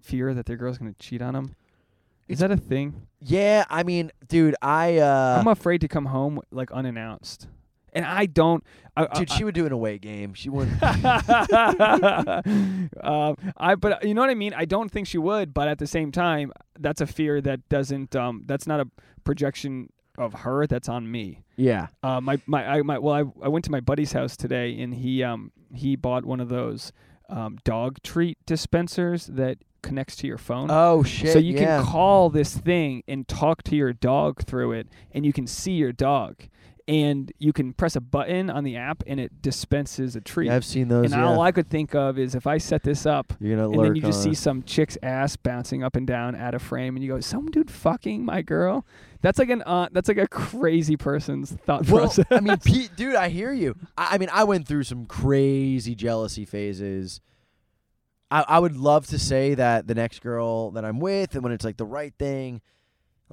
[0.00, 1.54] fear that their girl's gonna cheat on him?
[2.28, 3.08] Is that a thing?
[3.20, 7.46] Yeah, I mean, dude, I uh, I'm afraid to come home like unannounced,
[7.92, 8.64] and I don't.
[8.96, 10.34] I, dude, I, she would do an away game.
[10.34, 10.82] She wouldn't.
[13.02, 14.54] um, I but you know what I mean.
[14.54, 18.14] I don't think she would, but at the same time, that's a fear that doesn't.
[18.16, 18.88] Um, that's not a
[19.24, 20.66] projection of her.
[20.66, 21.44] That's on me.
[21.56, 21.88] yeah.
[22.02, 24.94] Uh, my my I my well, I I went to my buddy's house today, and
[24.94, 26.92] he um he bought one of those
[27.28, 30.68] um dog treat dispensers that connects to your phone.
[30.70, 31.32] Oh shit.
[31.32, 31.78] so you yeah.
[31.78, 35.72] can call this thing and talk to your dog through it, and you can see
[35.72, 36.36] your dog,
[36.88, 40.46] and you can press a button on the app, and it dispenses a treat.
[40.46, 41.12] Yeah, I've seen those.
[41.12, 41.26] and yeah.
[41.28, 43.94] all I could think of is if I set this up, You're gonna and then
[43.96, 44.36] you just see it.
[44.36, 47.70] some chick's ass bouncing up and down at a frame, and you go, "Some dude
[47.70, 48.84] fucking my girl."
[49.20, 52.26] That's like an uh, that's like a crazy person's thought Well, process.
[52.30, 53.76] I mean, Pete, dude, I hear you.
[53.96, 57.20] I, I mean, I went through some crazy jealousy phases.
[58.30, 61.52] I, I would love to say that the next girl that I'm with, and when
[61.52, 62.62] it's like the right thing,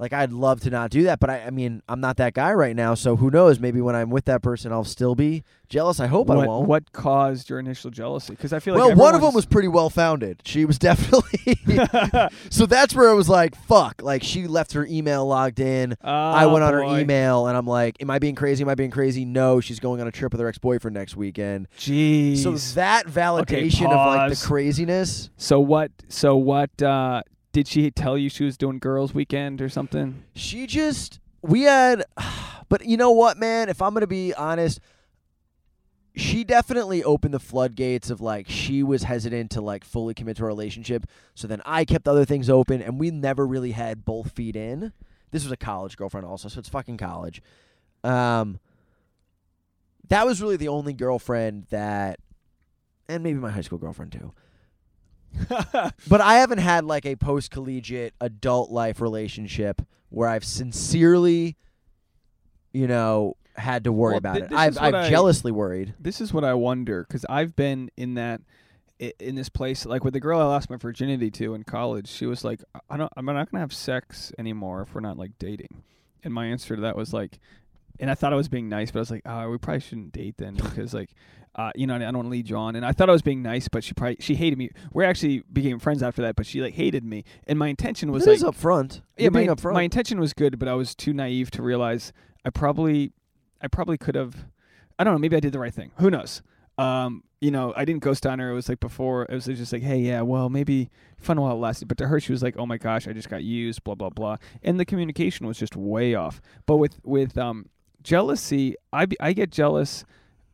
[0.00, 1.20] like I'd love to not do that.
[1.20, 2.94] But I, I mean, I'm not that guy right now.
[2.94, 3.60] So who knows?
[3.60, 6.00] Maybe when I'm with that person, I'll still be jealous.
[6.00, 6.66] I hope I what, won't.
[6.68, 8.34] what caused your initial jealousy?
[8.34, 10.40] Because I feel like well, one of them was pretty well founded.
[10.46, 11.58] She was definitely.
[12.50, 14.00] so that's where I was like, fuck.
[14.02, 15.94] Like she left her email logged in.
[16.02, 18.64] I Oh, went on her email and I'm like, "Am I being crazy?
[18.64, 21.14] Am I being crazy?" No, she's going on a trip with her ex boyfriend next
[21.14, 21.68] weekend.
[21.78, 22.38] Jeez.
[22.38, 25.28] So that validation of like the craziness.
[25.36, 25.92] So what?
[26.08, 26.82] So what?
[26.82, 30.22] Uh, did she tell you she was doing girls' weekend or something?
[30.34, 32.04] She just we had,
[32.68, 33.68] but you know what, man?
[33.68, 34.80] If I'm gonna be honest,
[36.14, 40.44] she definitely opened the floodgates of like she was hesitant to like fully commit to
[40.44, 41.06] a relationship.
[41.34, 44.92] So then I kept other things open, and we never really had both feet in.
[45.30, 47.40] This was a college girlfriend also, so it's fucking college.
[48.02, 48.58] Um,
[50.08, 52.18] that was really the only girlfriend that,
[53.08, 54.32] and maybe my high school girlfriend too.
[56.08, 61.56] But I haven't had like a post collegiate adult life relationship where I've sincerely,
[62.72, 64.52] you know, had to worry Well, about thi- it.
[64.52, 65.94] I've, I've I- jealously worried.
[66.00, 68.40] this is what I wonder because I've been in that
[69.18, 72.06] in this place like with the girl I lost my virginity to in college.
[72.08, 75.32] She was like, "I don't, I'm not gonna have sex anymore if we're not like
[75.38, 75.82] dating."
[76.22, 77.38] And my answer to that was like,
[77.98, 80.12] and I thought I was being nice, but I was like, "Oh, we probably shouldn't
[80.12, 81.10] date then because like."
[81.56, 83.22] Uh, you know, I don't want to lead you on, and I thought I was
[83.22, 84.70] being nice, but she probably she hated me.
[84.92, 88.22] We actually became friends after that, but she like hated me, and my intention was
[88.24, 89.02] It like, is up front.
[89.16, 89.74] yeah, You're my, being up front.
[89.74, 92.12] my intention was good, but I was too naive to realize
[92.44, 93.12] I probably,
[93.60, 94.46] I probably could have,
[94.98, 95.90] I don't know, maybe I did the right thing.
[95.96, 96.40] Who knows?
[96.78, 98.50] Um, you know, I didn't ghost on her.
[98.50, 99.24] It was like before.
[99.24, 101.88] It was just like, hey, yeah, well, maybe fun while it lasted.
[101.88, 104.10] But to her, she was like, oh my gosh, I just got used, blah blah
[104.10, 106.40] blah, and the communication was just way off.
[106.66, 107.66] But with with um
[108.02, 110.04] jealousy, I be, I get jealous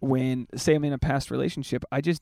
[0.01, 1.85] when say I'm in a past relationship.
[1.91, 2.21] I just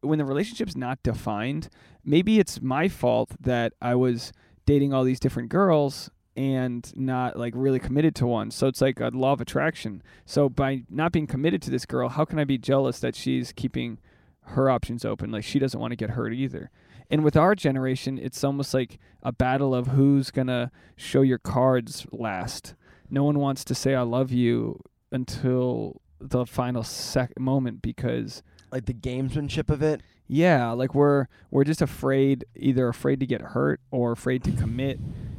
[0.00, 1.68] when the relationship's not defined,
[2.04, 4.32] maybe it's my fault that I was
[4.66, 8.50] dating all these different girls and not like really committed to one.
[8.50, 10.02] So it's like a law of attraction.
[10.24, 13.52] So by not being committed to this girl, how can I be jealous that she's
[13.52, 13.98] keeping
[14.42, 15.32] her options open?
[15.32, 16.70] Like she doesn't want to get hurt either.
[17.10, 21.38] And with our generation, it's almost like a battle of who's going to show your
[21.38, 22.74] cards last.
[23.10, 28.86] No one wants to say I love you until the final sec- moment because Like
[28.86, 30.00] the gamesmanship of it.
[30.26, 34.98] yeah, like we're we're just afraid, either afraid to get hurt or afraid to commit.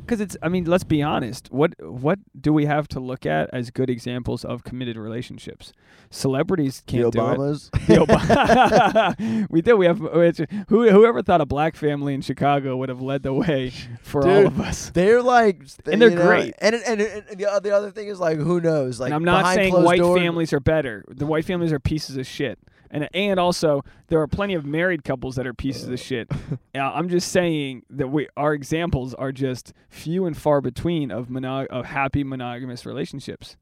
[0.09, 1.51] Because it's, I mean, let's be honest.
[1.51, 5.71] What what do we have to look at as good examples of committed relationships?
[6.09, 7.69] Celebrities can't the do it.
[9.19, 9.75] The Ob- we did.
[9.75, 13.71] We have who whoever thought a black family in Chicago would have led the way
[14.01, 14.89] for all of us.
[14.89, 16.55] They're like, And they're know, great.
[16.57, 18.99] And, and, and, the other thing is like, who knows?
[18.99, 21.05] Like, and I'm not saying white doors- families are better.
[21.07, 22.57] The white families are pieces of shit.
[22.91, 26.29] And and also there are plenty of married couples that are pieces of shit.
[26.75, 31.27] Uh, I'm just saying that we our examples are just few and far between of
[31.27, 33.57] monog- of happy monogamous relationships.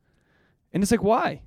[0.73, 1.43] And it's like why?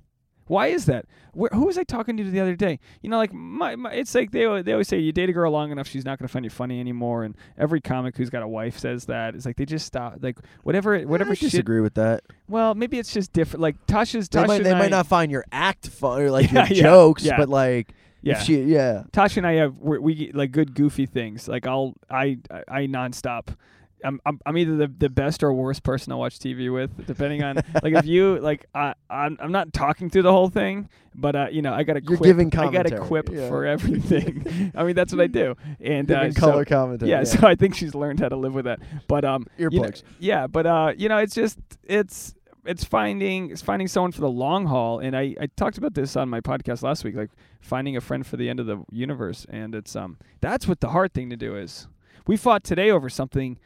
[0.51, 1.05] Why is that?
[1.33, 2.79] Where, who was I talking to the other day?
[3.01, 5.49] You know, like my, my it's like they they always say you date a girl
[5.51, 7.23] long enough, she's not going to find you funny anymore.
[7.23, 9.33] And every comic who's got a wife says that.
[9.33, 10.17] It's like they just stop.
[10.21, 11.51] Like whatever whatever I shit.
[11.51, 12.23] disagree with that.
[12.49, 13.61] Well, maybe it's just different.
[13.61, 16.67] Like Tasha's They, Tasha might, they I- might not find your act funny, like Yeah,
[16.67, 17.37] your yeah, jokes, yeah.
[17.37, 18.33] but like, Yeah.
[18.37, 19.03] if she, yeah.
[19.13, 21.47] Tasha and I have we we like good goofy things.
[21.47, 23.55] Like I'll I I, I nonstop.
[24.03, 27.43] I'm, I'm I'm either the, the best or worst person to watch TV with, depending
[27.43, 31.35] on like if you like I I'm I'm not talking through the whole thing, but
[31.35, 33.47] uh you know I got to You're quip, giving I got to commentary, quip yeah.
[33.47, 34.71] for everything.
[34.75, 37.11] I mean that's what I do, and uh, Giving so- color commentary.
[37.11, 38.79] yeah, so I think she's learned how to live with that.
[39.07, 40.03] But um, you know- Earplugs.
[40.19, 42.33] yeah, but uh, you know, it's just it's
[42.65, 44.99] it's finding it's finding someone for the long haul.
[44.99, 48.25] And I I talked about this on my podcast last week, like finding a friend
[48.25, 49.45] for the end of the universe.
[49.49, 51.87] And it's um that's what the hard thing to do is.
[52.27, 53.57] We fought today over something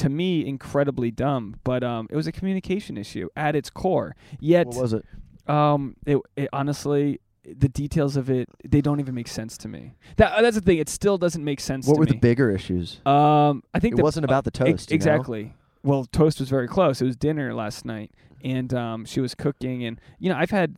[0.00, 4.14] to me incredibly dumb, but um it was a communication issue at its core.
[4.38, 5.04] Yet What was it?
[5.46, 9.94] um, it, it honestly, the details of it, they don't even make sense to me.
[10.16, 10.78] That that's the thing.
[10.78, 12.12] It still doesn't make sense What to were me.
[12.12, 13.00] the bigger issues?
[13.06, 14.90] um, I think It the, wasn't about the Ex- toast.
[14.90, 14.96] you know?
[14.96, 15.54] exactly.
[15.82, 17.00] Well, toast was very close.
[17.00, 18.10] It was dinner last night,
[18.44, 20.76] and um, she was cooking, and you know, I've had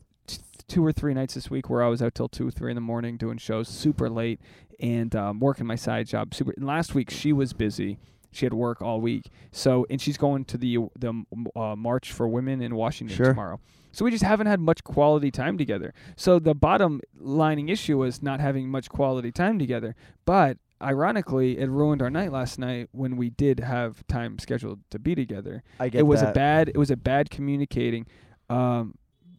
[0.69, 2.77] two or three nights this week where I was out till two or three in
[2.77, 4.41] the morning doing shows, super late,
[4.81, 6.33] and um, working my side job.
[6.33, 6.53] Super.
[6.57, 7.99] And last week she was busy.
[8.33, 12.27] She had work all week, so and she's going to the the uh, March for
[12.27, 13.27] Women in Washington Sure.
[13.29, 13.61] tomorrow.
[13.95, 15.93] So we just haven't had much quality time together.
[16.17, 19.95] So the bottom lining issue was not having much quality time together.
[20.25, 24.99] But ironically, it ruined our night last night when we did have time scheduled to
[24.99, 25.63] be together.
[25.79, 26.31] I get It was that.
[26.31, 26.69] a bad.
[26.71, 28.07] It was a bad communicating.
[28.49, 28.95] Um,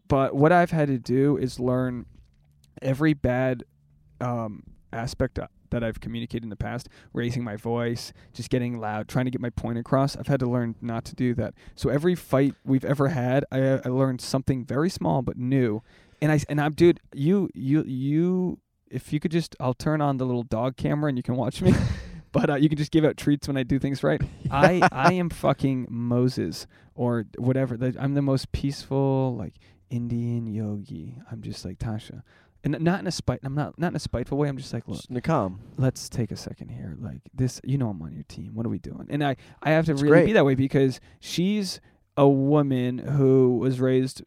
[0.08, 2.06] but what I've had to do is learn
[2.80, 3.64] every bad
[4.22, 5.40] um, aspect
[5.74, 9.42] that I've communicated in the past, raising my voice, just getting loud, trying to get
[9.42, 10.16] my point across.
[10.16, 11.56] I've had to learn not to do that.
[11.76, 15.82] So every fight we've ever had, I, I learned something very small but new.
[16.22, 18.60] And I and I'm dude, you you you.
[18.90, 21.64] If you could just, I'll turn on the little dog camera and you can watch
[21.64, 21.74] me.
[22.32, 24.22] but uh, you can just give out treats when I do things right.
[24.52, 27.78] I I am fucking Moses or whatever.
[28.00, 29.56] I'm the most peaceful like
[29.90, 31.20] Indian yogi.
[31.32, 32.22] I'm just like Tasha,
[32.64, 33.40] and not in a spite.
[33.44, 34.48] I'm not not in a spiteful way.
[34.50, 35.12] I'm just like, look, Just
[35.78, 36.96] let's take a second here.
[37.00, 38.56] Like this, you know, I'm on your team.
[38.56, 39.08] What are we doing?
[39.10, 40.26] And I, I have to It's really great.
[40.28, 41.80] be that way because she's
[42.16, 44.24] a woman who was raised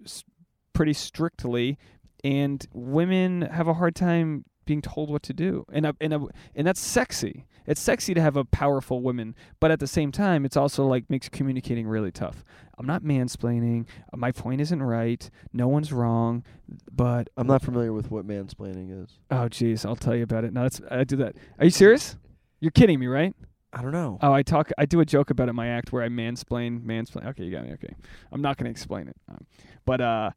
[0.72, 1.78] pretty strictly,
[2.24, 5.64] and women have a hard time being told what to do.
[5.72, 6.18] And I, and I,
[6.54, 7.46] and that's sexy.
[7.66, 11.08] It's sexy to have a powerful woman, but at the same time, it's also like
[11.10, 12.44] makes communicating really tough.
[12.78, 13.86] I'm not mansplaining.
[14.12, 15.28] Uh, My point isn't right.
[15.52, 16.44] No one's wrong,
[16.92, 19.18] but I'm not familiar with what mansplaining is.
[19.30, 20.52] Oh, jeez, I'll tell you about it.
[20.52, 21.36] No, that's I do that.
[21.58, 22.16] Are you serious?
[22.60, 23.34] You're kidding me, right?
[23.72, 24.18] I don't know.
[24.22, 24.70] Oh, I talk.
[24.78, 27.26] I do a joke about it in my act where I mansplain, mansplain.
[27.28, 27.72] Okay, you got me.
[27.74, 27.94] Okay,
[28.32, 29.16] I'm not gonna explain it.
[29.28, 29.44] Um,
[29.84, 30.30] but uh,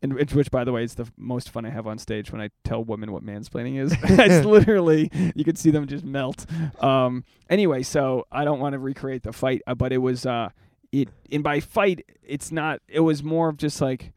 [0.00, 2.40] in which, which, by the way, is the most fun I have on stage when
[2.40, 3.92] I tell women what mansplaining is.
[4.02, 6.46] it's literally you could see them just melt.
[6.82, 10.50] Um, anyway, so I don't want to recreate the fight, uh, but it was uh,
[10.92, 11.08] it.
[11.32, 12.80] And by fight, it's not.
[12.88, 14.12] It was more of just like.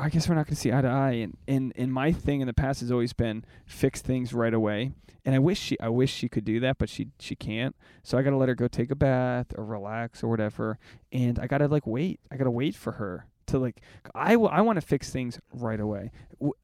[0.00, 2.40] I guess we're not going to see eye to eye, and, and and my thing
[2.40, 4.92] in the past has always been fix things right away.
[5.24, 7.76] And I wish she, I wish she could do that, but she she can't.
[8.02, 10.78] So I gotta let her go take a bath or relax or whatever,
[11.12, 12.18] and I gotta like wait.
[12.32, 13.80] I gotta wait for her to like.
[14.14, 16.10] I, w- I want to fix things right away.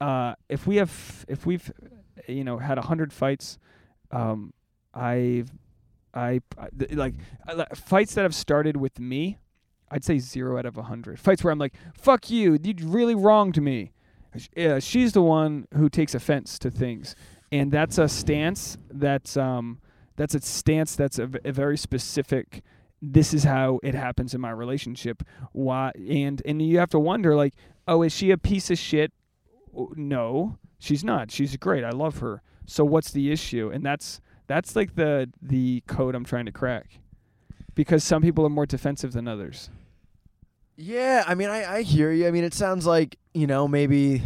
[0.00, 1.70] Uh, if we have if we've
[2.26, 3.58] you know had a hundred fights.
[4.10, 4.52] Um,
[4.94, 5.50] I've
[6.14, 7.14] I I- th- like
[7.46, 9.38] I fights that have started with me.
[9.90, 12.58] I'd say zero out of a hundred fights where I'm like, "Fuck you!
[12.62, 13.92] You really wronged me."
[14.36, 14.48] Sh-
[14.80, 17.14] she's the one who takes offense to things,
[17.52, 19.80] and that's a stance that's um
[20.16, 22.62] that's a stance that's a, v- a very specific.
[23.00, 25.22] This is how it happens in my relationship.
[25.52, 25.92] Why?
[26.08, 27.54] And and you have to wonder like,
[27.86, 29.12] oh, is she a piece of shit?
[29.94, 31.30] No, she's not.
[31.30, 31.84] She's great.
[31.84, 32.42] I love her.
[32.66, 33.70] So what's the issue?
[33.72, 37.00] And that's that's like the the code I'm trying to crack.
[37.74, 39.70] Because some people are more defensive than others.
[40.76, 42.26] Yeah, I mean, I, I hear you.
[42.26, 44.22] I mean, it sounds like, you know, maybe.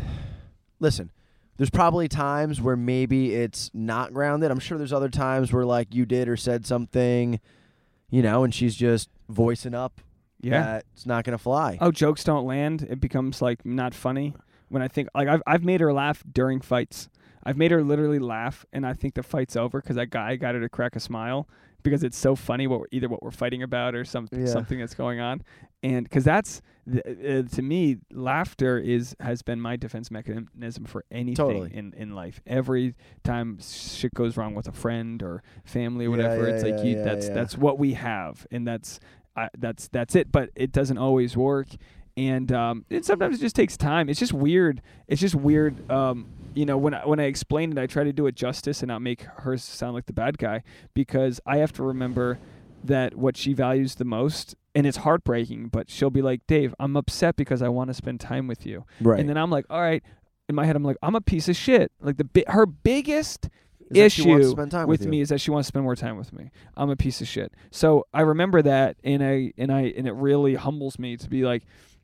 [0.81, 1.11] Listen,
[1.57, 4.51] there's probably times where maybe it's not grounded.
[4.51, 7.41] I'm sure there's other times where, like, you did or said something,
[8.13, 10.01] you know, and she's just voicing up
[10.41, 10.63] Yeah.
[10.63, 11.79] that it's not going to fly.
[11.81, 12.87] oh, jokes don't land.
[12.89, 14.35] It becomes like not funny.
[14.69, 17.09] When I think like I've I've made her laugh during fights.
[17.45, 20.55] I've made her literally laugh, and I think the fight's over because that guy got
[20.55, 21.49] her to crack a smile
[21.83, 24.47] because it's so funny what we're, either what we're fighting about or some Yeah.
[24.47, 25.43] something that's going on,
[25.83, 31.05] and because that's th- uh, to me laughter is has been my defense mechanism for
[31.11, 31.71] anything Totally.
[31.75, 32.41] in in life.
[32.47, 36.65] Every time shit goes wrong with a friend or family or Yeah, whatever, yeah, it's
[36.65, 39.01] like you, that's that's what we have, and that's
[39.37, 40.31] I, that's that's it.
[40.31, 41.69] But it doesn't always work,
[42.17, 44.09] and um, it sometimes it just takes time.
[44.09, 44.83] It's just weird.
[45.09, 45.91] It's just weird.
[45.91, 48.83] Um, you know, when I, when I explain it, I try to do it justice
[48.83, 50.63] and not make her sound like the bad guy
[50.95, 52.39] because I have to remember
[52.85, 55.69] that what she values the most, and it's heartbreaking.
[55.69, 58.85] But she'll be like, "Dave, I'm upset because I want to spend time with you,"
[59.01, 59.19] right.
[59.19, 60.03] and then I'm like, "All right."
[60.49, 63.49] In my head, I'm like, "I'm a piece of shit." Like the bi- her biggest
[63.91, 65.69] Is that she wants to issue spend time with with me is that she wants
[65.69, 66.51] to spend more time with me.
[66.77, 67.53] I'm a piece of shit.
[67.71, 71.45] So I remember that, and I and I and it really humbles me to be
[71.45, 71.63] like,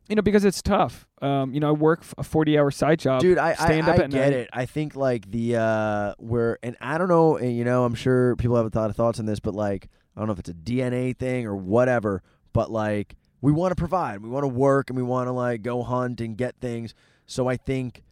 [0.08, 1.06] you know, because it's tough.
[1.20, 3.20] Um, you know, I work a 40 hour side job.
[3.20, 4.32] Dude, I, I, stand up I at get night.
[4.32, 4.50] it.
[4.52, 8.34] I think like the uh where and I don't know, and you know, I'm sure
[8.36, 10.48] people have a lot of thoughts on this, but like I don't know if it's
[10.48, 14.90] a DNA thing or whatever, but like we want to provide, we want to work,
[14.90, 16.94] and we want to like go hunt and get things.
[17.26, 18.02] So I think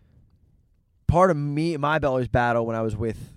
[1.07, 3.33] part of me, my belly's battle when I was with,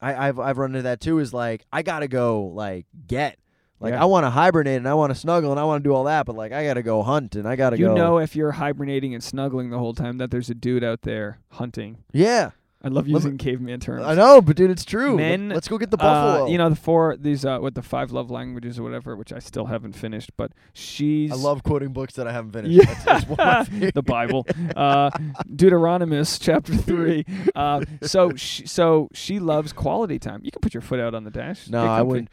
[0.00, 1.18] I, I've I've run into that too.
[1.18, 3.38] Is like I gotta go like get.
[3.80, 4.02] Like Yeah.
[4.02, 6.04] I want to hibernate and I want to snuggle and I want to do all
[6.04, 7.94] that, but like I gotta go hunt and I gotta You go.
[7.94, 11.38] know, if you're hibernating and snuggling the whole time, that there's a dude out there
[11.50, 11.98] hunting.
[12.12, 12.50] yeah,
[12.82, 14.04] I love me- using caveman terms.
[14.04, 15.16] I know, but dude, it's true.
[15.16, 16.46] Men, Let's go get the Uh, buffalo.
[16.48, 19.38] you know the four these uh what the five love languages or whatever, which I
[19.40, 22.74] still haven't finished, but she's I love quoting books that I haven't finished.
[22.74, 22.84] Yeah.
[22.84, 23.94] That's, that's one of my favorite.
[23.94, 25.10] the Bible, uh,
[25.54, 27.24] Deuteronomus chapter three.
[27.54, 30.40] Uh, so she, so she loves quality time.
[30.44, 31.68] You can put your foot out on the dash.
[31.68, 32.28] No, I wouldn't.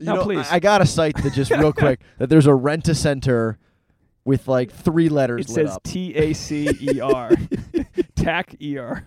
[0.00, 0.46] You No, know, please.
[0.50, 3.58] I, I got a site that just real quick that there's a rent a center
[4.24, 5.78] with like three letters It says.
[5.84, 7.30] T A C E R,
[8.16, 9.04] tack E R,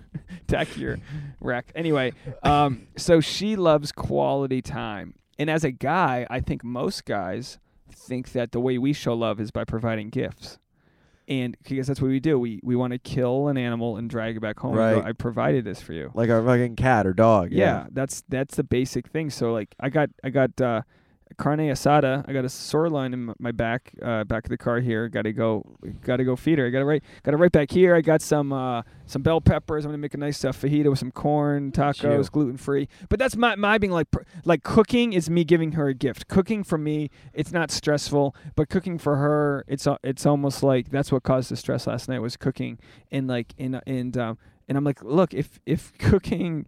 [0.78, 0.98] your
[1.40, 1.72] rack.
[1.76, 7.58] Anyway, um, so she loves quality time, and as a guy, I think most guys
[7.92, 10.60] think that the way we show love is by providing gifts.
[11.28, 14.36] And because that's what we do, we we want to kill an animal and drag
[14.36, 14.74] it back home.
[14.76, 15.06] go, Right.
[15.06, 16.12] I provided this for you.
[16.14, 17.52] like a fucking cat or dog.
[17.52, 19.30] Yeah, that's that's the basic thing.
[19.30, 20.82] So like I got I got uh
[21.38, 22.24] carne asada.
[22.28, 25.10] I got a sore line in my back, uh, back of the car here.
[25.10, 25.66] Got to go,
[26.04, 26.68] got to go feed her.
[26.68, 27.96] I got it right, got it right back here.
[27.96, 29.86] I got some uh, some bell peppers.
[29.86, 32.88] I'm gonna make a nice uh, fajita with some corn, tacos, gluten free.
[33.10, 34.08] But that's my my being like
[34.46, 36.28] like cooking is me giving her a gift.
[36.28, 40.90] Cooking for me, it's not stressful, but cooking for her, it's a- it's almost like
[40.90, 42.80] that's what caused the stress last night was cooking
[43.12, 44.38] and like in and um
[44.70, 46.66] and I'm like, look, if if cooking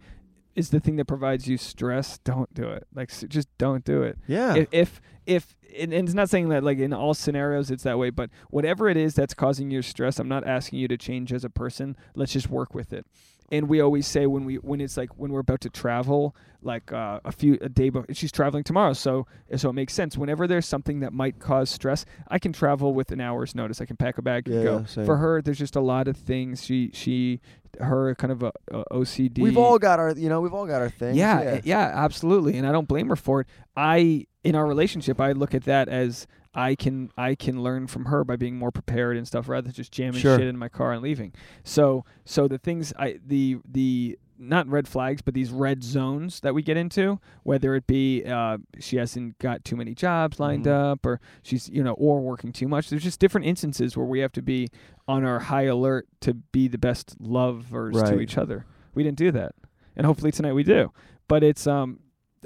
[0.56, 2.86] is the thing that provides you stress, don't do it.
[2.94, 4.18] Like, just don't do it.
[4.26, 4.56] Yeah.
[4.56, 7.98] If if, if and, and it's not saying that like in all scenarios it's that
[7.98, 11.32] way, but whatever it is that's causing you stress, I'm not asking you to change
[11.32, 11.96] as a person.
[12.14, 13.06] Let's just work with it.
[13.52, 16.92] And we always say when we when it's like when we're about to travel, like
[16.92, 20.16] uh, a few a day before she's traveling tomorrow, so so it makes sense.
[20.18, 23.80] Whenever there's something that might cause stress, I can travel with an hour's notice.
[23.80, 24.84] I can pack a bag and go.
[24.96, 25.04] yeah.
[25.04, 26.64] For her, there's just a lot of things.
[26.64, 27.40] She she
[27.80, 29.38] her kind of a, a OCD.
[29.38, 31.16] we've all got our, you know, we've all got our things.
[31.16, 31.60] Yeah, yeah.
[31.64, 33.46] yeah, absolutely, and I don't blame her for it.
[33.76, 38.06] I in our relationship, I look at that as I can I can learn from
[38.06, 40.38] her by being more prepared and stuff rather than just jamming Sure.
[40.38, 41.32] shit in my car and leaving.
[41.62, 46.54] So so the things I the the not red flags, but these red zones that
[46.54, 50.92] we get into, whether it be uh, she hasn't got too many jobs lined Mhm.
[50.92, 52.90] up, or she's you know, or working too much.
[52.90, 54.68] There's just different instances where we have to be
[55.08, 58.66] on our high alert to be the best lovers to each other.
[58.94, 59.54] We didn't do that,
[59.96, 60.92] and hopefully tonight we do.
[61.28, 62.00] But it's um,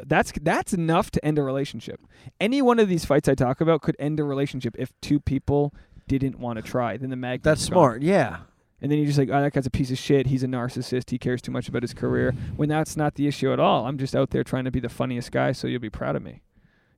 [0.07, 2.01] that's that's enough to end a relationship.
[2.41, 5.75] Any one of these fights I talk about could end a relationship if two people
[6.09, 6.97] didn't want to try.
[6.97, 7.43] Then the magnet.
[7.43, 8.03] That's smart.
[8.03, 8.39] Yeah.
[8.83, 10.27] And then you're just like, oh, that guy's a piece of shit.
[10.29, 11.11] He's a narcissist.
[11.11, 12.35] He cares too much about his career.
[12.57, 13.87] When that's not the issue at all.
[13.87, 16.23] I'm just out there trying to be the funniest guy, so you'll be proud of
[16.23, 16.41] me.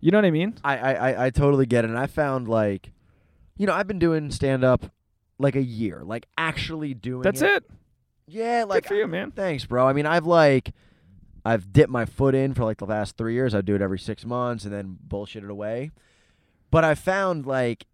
[0.00, 0.59] You know what I mean?
[0.62, 1.90] I, I, I, I totally get it.
[1.90, 2.92] And I found like,
[3.57, 4.92] you know, I've been doing stand up
[5.38, 7.64] like a year, like actually doing That's it.
[7.64, 7.70] it.
[8.26, 9.32] Yeah, like Good for you, man.
[9.32, 9.86] Thanks, bro.
[9.86, 10.72] I mean, I've like,
[11.45, 13.55] I've dipped my foot in for like the last three years.
[13.55, 15.90] I do it every six months and then bullshit it away.
[16.70, 17.86] But I found like,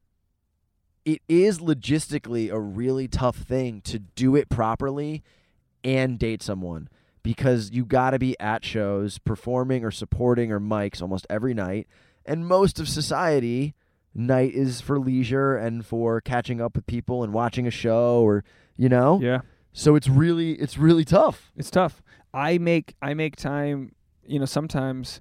[1.04, 5.22] it is logistically a really tough thing to do it properly
[5.82, 6.88] and date someone
[7.22, 11.86] because you got to be at shows, performing or supporting or mics almost every night.
[12.26, 13.74] And most of society,
[14.14, 18.44] night is for leisure and for catching up with people and watching a show or,
[18.76, 19.18] you know?
[19.22, 19.40] Yeah.
[19.72, 21.52] So it's really it's really tough.
[21.56, 22.02] It's tough.
[22.32, 23.94] I make I make time.
[24.26, 25.20] You know, sometimes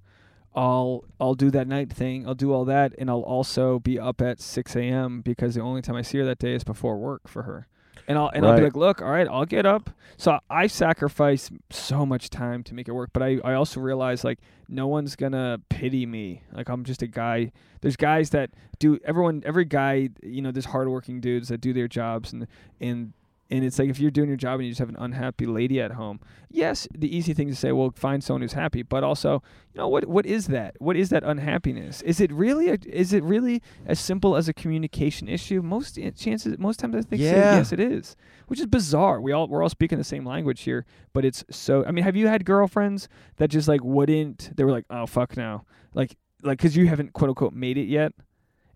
[0.55, 2.27] I'll I'll do that night thing.
[2.27, 5.21] I'll do all that, and I'll also be up at six a.m.
[5.21, 7.67] because the only time I see her that day is before work for her.
[8.07, 9.89] And I'll and I'll be like, look, all right, I'll get up.
[10.15, 13.09] So I sacrifice so much time to make it work.
[13.11, 14.39] But I I also realize like
[14.69, 16.41] no one's gonna pity me.
[16.53, 17.51] Like I'm just a guy.
[17.81, 21.87] There's guys that do everyone every guy you know there's hardworking dudes that do their
[21.87, 22.47] jobs and
[22.79, 23.13] and
[23.49, 25.79] and it's like if you're doing your job and you just have an unhappy lady
[25.79, 26.19] at home
[26.49, 29.41] yes the easy thing to say well find someone who's happy but also
[29.73, 30.75] you know what what is that?
[30.79, 32.01] What is that unhappiness?
[32.01, 35.61] Is it really a, is it really as simple as a communication issue?
[35.61, 37.57] Most chances most times i think Yeah.
[37.57, 38.15] yes it is
[38.47, 39.21] which is bizarre.
[39.21, 42.15] We all we're all speaking the same language here but it's so i mean have
[42.15, 46.57] you had girlfriends that just like wouldn't they were like oh fuck no like like
[46.59, 48.11] because you haven't quote unquote made it yet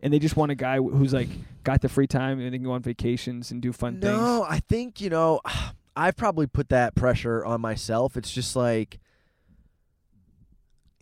[0.01, 1.29] and they just want a guy wh- who's like
[1.63, 4.45] got the free time and they can go on vacations and do fun things No,
[4.47, 5.41] I think, you know,
[5.95, 8.15] I've probably put that pressure on myself.
[8.15, 8.99] It's just like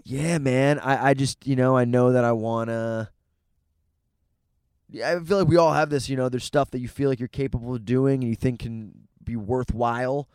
[0.04, 0.80] Yeah, man.
[0.80, 3.12] I, I just you know, I know that I wanna
[5.04, 7.20] I feel like we all have this, you know, there's stuff that you feel like
[7.20, 10.28] you're capable of doing and you think can be worthwhile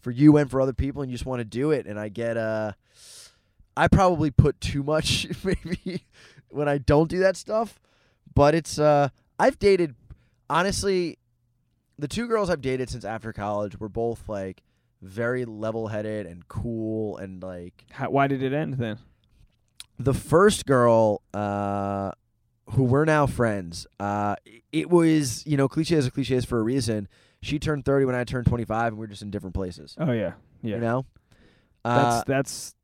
[0.00, 2.08] for you and for other people and you just want to do it and I
[2.08, 2.72] get uh
[3.76, 6.04] I probably put too much maybe
[6.48, 7.80] when I don't do that stuff.
[8.36, 9.08] But it's uh
[9.40, 9.96] I've dated
[10.48, 11.18] honestly
[11.98, 14.62] the two girls I've dated since after college were both like
[15.02, 18.98] very level-headed and cool and like How, why did it end then?
[19.98, 22.12] The first girl uh
[22.70, 24.36] who we're now friends uh
[24.70, 27.08] it was you know cliche is a cliche is for a reason.
[27.40, 29.96] She turned 30 when i turned 25 and we are just in different places.
[29.98, 30.34] Oh yeah.
[30.62, 30.74] Yeah.
[30.74, 31.06] You know?
[31.84, 32.74] That's uh, that's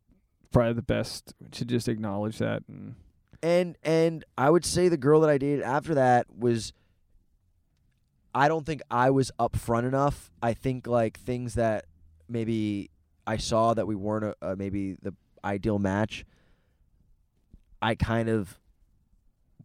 [0.51, 2.95] probably the best to just acknowledge that and
[3.43, 6.73] and and i would say the girl that i dated after that was
[8.35, 10.31] i don't think i was upfront enough.
[10.43, 11.87] I think like things that
[12.29, 12.91] maybe
[13.27, 15.15] i saw that we weren't a, uh, maybe the
[15.45, 16.25] ideal match
[17.81, 18.59] i kind of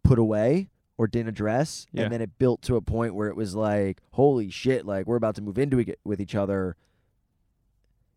[0.02, 1.86] put away or didn't address.
[1.92, 2.04] Yeah.
[2.04, 5.16] and then it built to a point where it was like holy shit like we're
[5.16, 6.76] about to move into it with each other.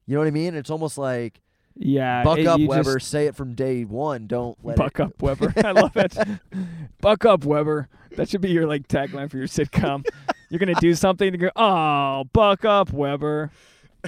[0.08, 0.56] You know what i mean?
[0.56, 1.42] It's almost like
[1.76, 5.04] yeah buck it- up weber just- say it from day one don't let buck it
[5.04, 6.16] up weber i love it
[7.02, 10.06] buck up weber that should be your like tagline for your sitcom
[10.50, 13.52] you're gonna do something to go oh buck up weber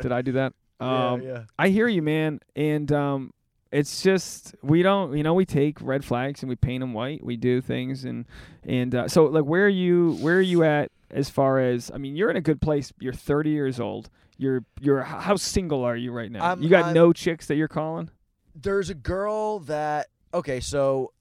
[0.00, 1.42] did i do that um yeah, yeah.
[1.58, 3.32] I hear you, man, and um,
[3.72, 7.24] it's just we don't, you know, we take red flags and we paint them white.
[7.24, 8.26] We do things, and
[8.64, 10.12] and uh, so like, where are you?
[10.20, 11.90] Where are you at as far as?
[11.92, 12.92] I mean, you're in a good place.
[13.00, 14.08] You're 30 years old.
[14.38, 16.44] You're you're how single are you right now?
[16.44, 18.10] I'm- you got I'm- no chicks that you're calling.
[18.54, 21.12] there's a girl that okay so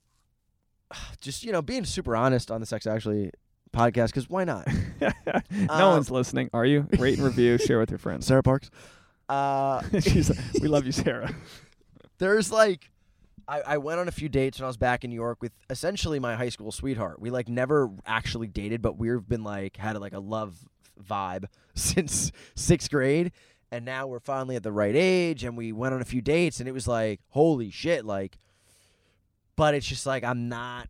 [1.22, 3.32] just you know being super honest on the sex actually
[3.74, 4.68] podcast because why not
[5.02, 5.12] no
[5.70, 6.50] Um, one's listening.
[6.54, 6.88] Are you?
[6.98, 7.58] Rate and review.
[7.68, 8.26] share with your friends.
[8.26, 8.70] sarah parks
[9.30, 11.34] uh She's like, we love you, Sarah.
[12.18, 12.90] there's like
[13.50, 15.52] I, I went on a few dates when I was back in New York with
[15.70, 17.22] essentially my high school sweetheart.
[17.22, 20.58] We like never actually dated, but we've been like had like a love
[21.04, 21.46] vibe
[21.76, 23.32] since sixth grade.
[23.72, 26.60] And now we're finally at the right age and we went on a few dates
[26.62, 28.38] and it was like, holy shit, like
[29.58, 30.88] but it's just like I'm not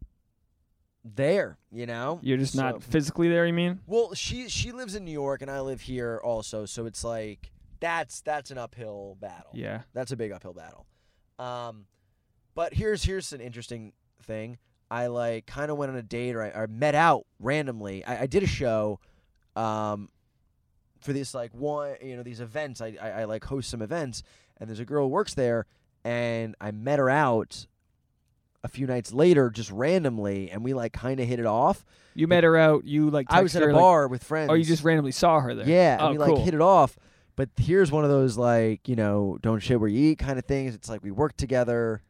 [1.03, 2.19] there, you know?
[2.21, 3.45] You're just So- not physically there.
[3.45, 3.79] You mean?
[3.87, 7.51] Well, she she lives in New York and I live here also, so it's like
[7.79, 9.51] that's that's an uphill battle.
[9.53, 9.81] Yeah.
[9.93, 10.85] That's a big uphill battle.
[11.39, 11.85] Um,
[12.55, 13.93] but here's here's an interesting
[14.23, 14.57] thing.
[14.89, 18.03] I like kind of went on a date or I, I met out randomly.
[18.05, 18.99] I, I did a show,
[19.57, 20.09] um,
[21.01, 22.81] for this like one you know these events.
[22.81, 24.23] I, I I like host some events,
[24.57, 25.65] and there's a girl who works there,
[26.03, 27.67] and I met her out
[28.63, 31.85] a few nights later just randomly, and we like kind of hit it off.
[32.15, 32.85] You met her out.
[32.85, 33.27] You like.
[33.29, 34.49] I was at a her, like- bar with friends.
[34.49, 35.67] oh, you just randomly saw her there.
[35.67, 36.35] Yeah, Oh, and we cool.
[36.35, 36.97] like hit it off.
[37.35, 40.45] But here's one of those like you know don't shit where you eat kind of
[40.45, 40.73] things.
[40.73, 42.01] It's like we worked together.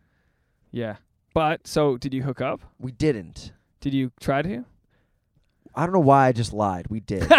[0.72, 0.96] Yeah.
[1.34, 2.62] But so did you hook up?
[2.80, 3.52] We didn't.
[3.82, 4.64] Did you try to?
[5.78, 6.88] I don't know why I just lied.
[6.90, 7.22] We did.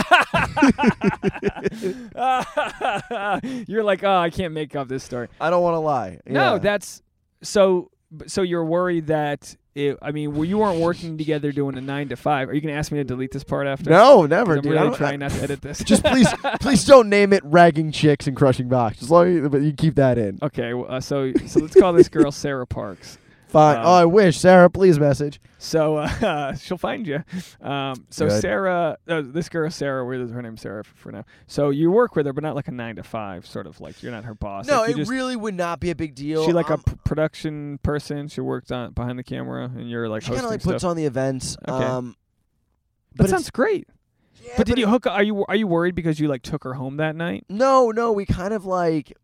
[3.67, 5.29] You're like, oh, I can't make up this story.
[5.41, 6.21] I don't want to lie.
[6.27, 6.59] No, Yeah.
[6.59, 7.03] that's
[7.43, 7.91] so.
[8.27, 12.09] So you're worried that it, I mean, well, you weren't working together doing a nine
[12.09, 12.49] to five.
[12.49, 13.91] Are you gonna ask me to delete this part after?
[13.91, 14.73] no, never, I'm dude.
[14.73, 15.85] I really don't- trying not to edit this.
[15.85, 16.27] just please,
[16.61, 19.97] please don't name it "ragging chicks and crushing box." As long as but you keep
[19.97, 20.39] that in.
[20.43, 23.19] Okay, well, uh, so so let's call this girl Sarah Parks.
[23.49, 23.79] Fine.
[23.79, 25.41] Um, oh, I wish Sarah, please message.
[25.59, 27.25] So uh, she'll find you.
[27.63, 28.41] Um, so Good.
[28.43, 31.25] Sarah, uh, this girl Sarah, where her name's Sarah for, for now.
[31.47, 34.03] So you work with her, but not like a nine to five, sort of like
[34.03, 34.67] you're not her boss.
[34.67, 36.45] No, like it just, really would not be a big deal.
[36.47, 38.29] She like a Um, p- production person.
[38.29, 40.91] She worked on behind the camera, and you're like she kind of like puts stuff.
[40.91, 41.57] on the events.
[41.67, 41.85] Okay.
[41.85, 42.17] Um,
[43.13, 43.89] that but it's- sounds great.
[44.45, 45.07] yeah, but did you it- hook?
[45.07, 47.47] Are you are you worried because you like took her home that night?
[47.49, 48.13] No, no.
[48.13, 49.17] We kind of like.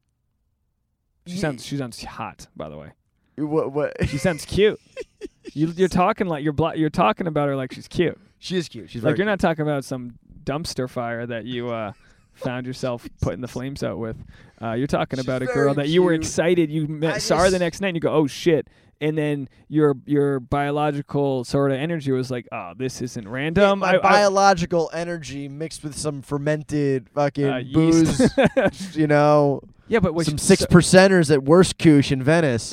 [1.26, 2.92] She sounds she sounds hot, by the way.
[3.36, 3.72] What?
[3.72, 4.08] What?
[4.08, 4.80] She sounds cute.
[5.52, 8.18] you you're talking like you're blo- you're talking about her like she's cute.
[8.38, 8.90] she is cute.
[8.90, 11.92] She's like you're not talking about some dumpster fire that you uh,
[12.34, 14.16] found yourself putting the flames out with.
[14.62, 16.22] Uh, you're talking She's about a girl that you were cute.
[16.22, 16.70] excited.
[16.70, 18.68] You met, I saw her the just- next night, and you go, "Oh shit!"
[19.00, 23.94] And then your your biological sort of energy was like, "Oh, this isn't random." my
[23.94, 28.36] I- I- biological energy mixed with some fermented fucking uh, yeast.
[28.36, 28.96] booze.
[28.96, 32.72] you know, yeah, but was some six percenters at Wurstküche in Venice.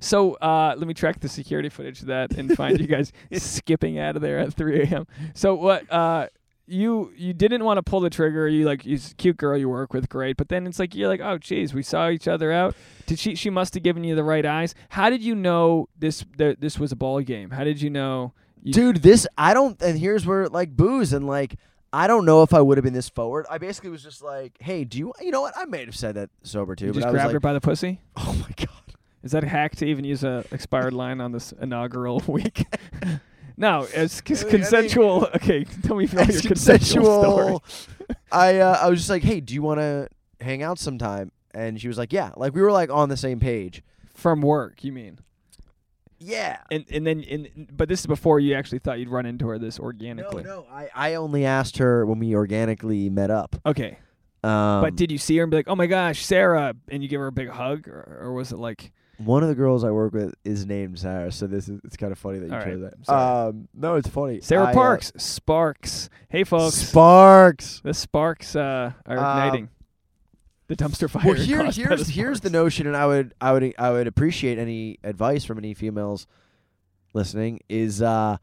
[0.04, 3.98] so uh, let me track the security footage of that and find you guys skipping
[3.98, 5.06] out of there at 3 a.m.
[5.34, 5.90] So what?
[5.92, 6.28] Uh,
[6.68, 8.48] you you didn't want to pull the trigger.
[8.48, 10.36] You like you cute girl you work with, great.
[10.36, 12.74] But then it's like you're like, oh geez, we saw each other out.
[13.06, 13.34] Did she?
[13.34, 14.74] She must have given you the right eyes.
[14.88, 16.24] How did you know this?
[16.38, 17.50] That this was a ball game.
[17.50, 18.32] How did you know?
[18.62, 21.54] You, Dude, this I don't and here's where like booze and like
[21.96, 23.46] I don't know if I would have been this forward.
[23.48, 25.54] I basically was just like, "Hey, do you you know what?
[25.56, 27.40] I may have said that sober too, you but just I was grabbed like, her
[27.40, 28.00] by the pussy.
[28.16, 28.68] "Oh my god."
[29.22, 32.66] Is that a hack to even use a expired line on this inaugural week?
[33.56, 35.28] no, it's c- I mean, consensual.
[35.36, 38.16] okay, tell me about your It's consensual story.
[38.30, 40.08] I uh, I was just like, "Hey, do you want to
[40.40, 43.40] hang out sometime?" And she was like, "Yeah." Like we were like on the same
[43.40, 43.82] page.
[44.14, 45.18] From work, you mean?
[46.18, 46.58] Yeah.
[46.70, 49.58] And and then and but this is before you actually thought you'd run into her
[49.58, 50.42] this organically.
[50.42, 50.60] no.
[50.62, 50.66] no.
[50.70, 53.56] I I only asked her when we organically met up.
[53.66, 53.98] Okay,
[54.42, 57.08] Um, but did you see her and be like, "Oh my gosh, Sarah," and you
[57.08, 59.90] give her a big hug, or, or was it like, one of the girls I
[59.90, 62.58] work with is named Sarah, so this is it's kind of funny that you All
[62.58, 63.12] right, chose that.
[63.12, 64.40] Um, no, it's funny.
[64.40, 66.08] Sarah I, uh, Parks, Sparks?
[66.28, 67.80] Hey folks, Sparks.
[67.82, 69.68] the Sparks uh, are Um, igniting.
[70.68, 71.22] The dumpster fire.
[71.24, 74.58] Well, here, here's the here's the notion, and I would I would I would appreciate
[74.58, 76.26] any advice from any females
[77.14, 77.60] listening.
[77.68, 78.38] Is uh,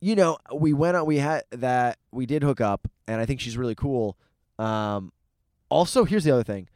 [0.00, 3.40] you know, we went on, we had that we did hook up, and I think
[3.40, 4.16] she's really cool.
[4.58, 5.12] Um,
[5.68, 6.68] also, here's the other thing.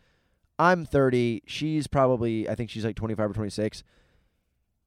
[0.58, 1.42] I'm 30.
[1.46, 3.82] She's probably I think she's like 25 or 26.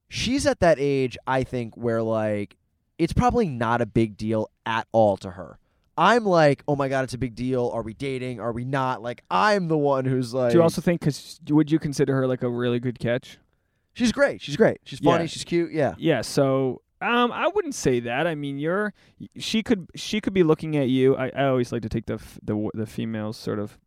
[0.08, 2.56] She's at that age, I think, where like
[2.98, 5.58] it's probably not a big deal at all to her.
[5.96, 7.70] I'm like, oh my god, it's a big deal.
[7.72, 8.40] Are we dating?
[8.40, 9.02] Are we not?
[9.02, 10.52] Like, I'm the one who's like.
[10.52, 11.00] Do you also think?
[11.00, 13.38] Because would you consider her like a really good catch?
[13.94, 14.42] She's great.
[14.42, 14.78] She's great.
[14.84, 15.24] She's funny.
[15.24, 15.28] Yeah.
[15.28, 15.72] She's cute.
[15.72, 15.94] Yeah.
[15.96, 16.20] Yeah.
[16.20, 18.26] So um, I wouldn't say that.
[18.26, 18.92] I mean, you're
[19.38, 21.16] she could she could be looking at you.
[21.16, 23.78] I, I always like to take the f- the the female's sort of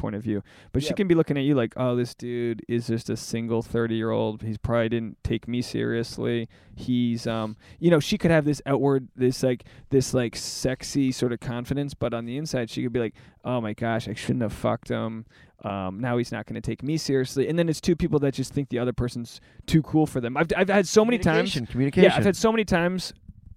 [0.00, 0.42] point of view,
[0.72, 3.62] but she can be looking at you like, oh, this dude is just a single
[3.62, 4.42] thirty year old.
[4.42, 6.48] He's probably didn't take me seriously.
[6.74, 11.32] He's um, you know, she could have this outward this like this like sexy sort
[11.32, 14.42] of confidence, but on the inside, she could be like, oh my gosh, I shouldn't
[14.42, 15.26] have fucked him.
[15.62, 18.32] Um, now he's not going to take me seriously, and then it's two people that
[18.32, 20.36] just think the other person's too cool for them.
[20.36, 22.10] I've I've had so many times Communication, Communication.
[22.10, 23.12] yeah, I've had so many times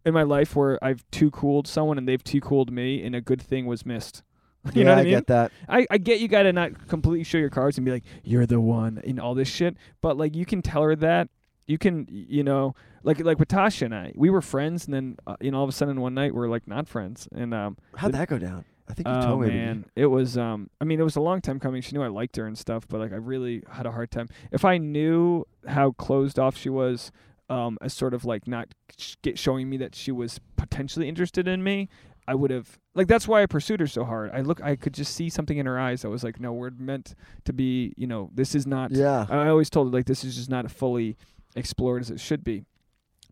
[0.06, 3.22] in my life where I've too cooled someone and they've too cooled me, and a
[3.22, 4.22] good thing was missed.
[4.74, 5.14] you yeah, know what I, I mean?
[5.14, 5.52] get that.
[5.68, 8.46] I, I get you got to not completely show your cards and be like, you're
[8.46, 9.76] the one and all this shit.
[10.02, 11.30] But like, you can tell her that.
[11.66, 15.18] You can, you know, like like with Tasha and I, we were friends, and then
[15.26, 17.78] uh, you know, all of a sudden one night we're like not friends, and um,
[17.96, 18.66] How'd that go down?
[18.90, 19.48] I think you oh told me.
[19.48, 20.70] man, it was um.
[20.82, 21.82] I mean, it was a long time coming.
[21.82, 24.28] She knew I liked her and stuff, but like I really had a hard time.
[24.52, 27.14] If I knew how closed off she was,
[27.50, 31.64] um, as sort of like not sh- showing me that she was potentially interested in
[31.64, 31.88] me,
[32.28, 34.32] I would have like that's why I pursued her so hard.
[34.34, 36.72] I look, I could just see something in her eyes that was like, no, we're
[36.72, 37.16] meant
[37.46, 37.94] to be.
[37.98, 38.92] You know, this is not.
[38.92, 39.26] Yeah.
[39.30, 41.18] I always told her like this is just not fully
[41.56, 42.66] explored as it should be.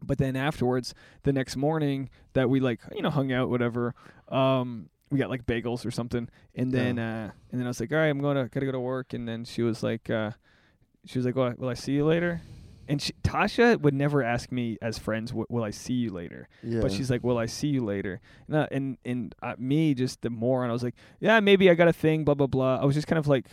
[0.03, 3.93] But then afterwards, the next morning that we like you know hung out whatever,
[4.29, 7.91] um, we got like bagels or something, and then uh, and then I was like,
[7.91, 10.31] all right, I'm gonna gotta go to work, and then she was like, uh,
[11.05, 12.41] she was like, well, will I see you later?
[12.91, 16.81] And she, Tasha would never ask me as friends, "Will I see you later?" yeah.
[16.81, 20.21] But she's like, "Will I see you later?" And uh, and, and uh, me, just
[20.21, 22.79] the moron, I was like, "Yeah, maybe I got a thing." Blah blah blah.
[22.81, 23.47] I was just kind of like,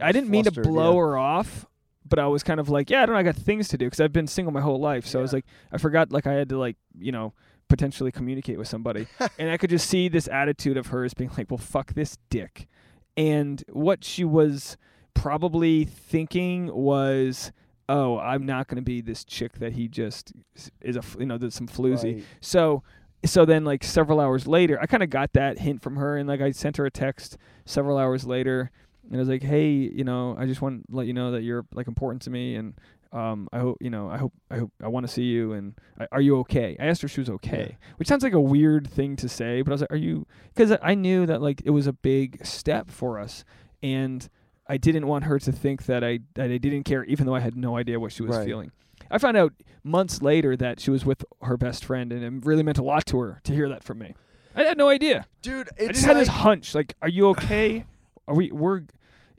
[0.00, 1.00] I didn't mean to blow yeah.
[1.00, 1.66] her off,
[2.04, 3.86] but I was kind of like, yeah, I don't know, I got things to do
[3.86, 5.06] because I've been single my whole life.
[5.06, 7.32] So I was like, I forgot like I had to like, you know,
[7.68, 9.06] potentially communicate with somebody.
[9.38, 12.68] and I could just see this attitude of hers being like, well, fuck this dick.
[13.16, 14.76] And what she was
[15.14, 17.52] probably thinking was,
[17.88, 20.32] oh, I'm not going to be this chick that he just
[20.80, 22.14] is a you know, there's some floozy.
[22.16, 22.24] Right.
[22.40, 22.82] So
[23.24, 26.28] so then like several hours later, I kind of got that hint from her and
[26.28, 28.70] like I sent her a text several hours later
[29.06, 31.42] and I was like, "Hey, you know, I just want to let you know that
[31.42, 32.74] you're like important to me and
[33.12, 35.74] um I hope, you know, I hope I hope I want to see you and
[35.98, 38.40] I, are you okay?" I asked her if she was okay, which sounds like a
[38.40, 41.62] weird thing to say, but I was like, "Are you cuz I knew that like
[41.64, 43.44] it was a big step for us
[43.82, 44.28] and
[44.66, 47.40] I didn't want her to think that I that I didn't care even though I
[47.40, 48.46] had no idea what she was Right.
[48.46, 48.72] feeling.
[49.10, 49.52] I found out
[49.82, 53.04] months later that she was with her best friend, and it really meant a lot
[53.06, 54.14] to her to hear that from me.
[54.56, 55.26] I had no idea.
[55.42, 57.84] Dude, I just had this hunch, like, "Are you okay?
[58.26, 58.50] Are we?
[58.50, 58.82] We're."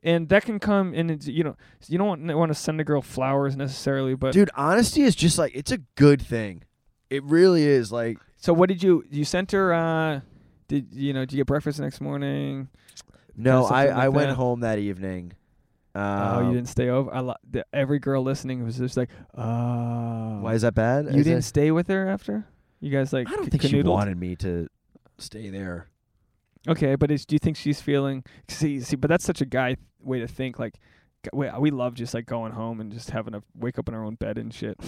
[0.04, 1.56] And that can come, and it's, you know,
[1.88, 5.40] you don't want, want to send a girl flowers necessarily, but Dude, honesty is just
[5.40, 6.64] like it's a good thing.
[7.10, 7.92] It really is.
[7.92, 9.04] Like, so what did you?
[9.10, 9.74] You sent her?
[9.74, 10.20] uh
[10.68, 11.22] Did you know?
[11.22, 12.68] Did you get breakfast the next morning?
[13.38, 15.34] No, I, like I went home that evening.
[15.96, 17.14] oh, Um, you didn't stay over.
[17.14, 21.06] I lo- the, every girl listening was just like, "Oh, Why is that bad?
[21.06, 22.46] you Is didn't it- stay with her after?
[22.82, 23.28] You guys like?
[23.28, 23.86] I don't c- think she canoodled?
[23.94, 24.68] wanted me to
[25.18, 25.88] stay there.
[26.68, 28.24] Okay, but is, do you think she's feeling?
[28.48, 30.58] See, see, but that's such a guy way to think.
[30.60, 30.76] Like,
[31.32, 34.04] we, we love just like going home and just having to wake up in our
[34.04, 34.80] own bed and shit.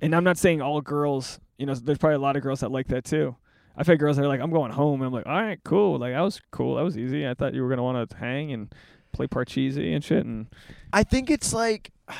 [0.00, 1.38] And I'm not saying all girls.
[1.58, 3.36] You know, there's probably a lot of girls that like that too.
[3.76, 5.98] I've had girls that are like, I'm going home, and I'm like, all right, cool.
[5.98, 6.76] Like that was cool.
[6.76, 7.26] That was easy.
[7.26, 8.74] I thought you were gonna want to hang and
[9.12, 10.24] play Parcheesi and shit.
[10.24, 10.46] And
[10.92, 11.90] I think it's like,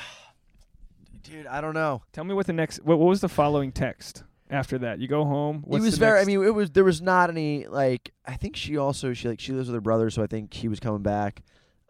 [1.22, 2.02] dude, I don't know.
[2.12, 2.78] tell me what the next.
[2.84, 4.98] What, what was the following text after that?
[4.98, 5.62] You go home.
[5.66, 6.20] What's it was the very.
[6.20, 8.12] I mean, it was there was not any like.
[8.26, 10.68] I think she also she like she lives with her brother, so I think he
[10.68, 11.42] was coming back.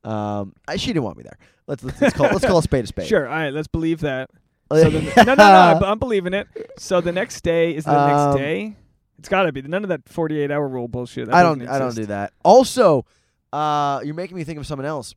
[0.05, 1.39] Um, I, she didn't want me there.
[1.69, 3.07] Let's let's, let's call let's call a spade a spade.
[3.09, 3.27] Sure.
[3.29, 3.51] All right.
[3.53, 4.31] Let's believe that.
[4.73, 5.45] So then, no, no, no.
[5.45, 6.49] I'm- I'm believing it.
[6.79, 8.77] So the next day is the Um, next day.
[9.23, 11.29] It's got to be none of that 48 hour rule bullshit.
[11.29, 11.65] That I don't.
[11.69, 12.33] I don't do that.
[12.43, 13.07] Also,
[13.53, 15.15] uh, you're making me think of someone else.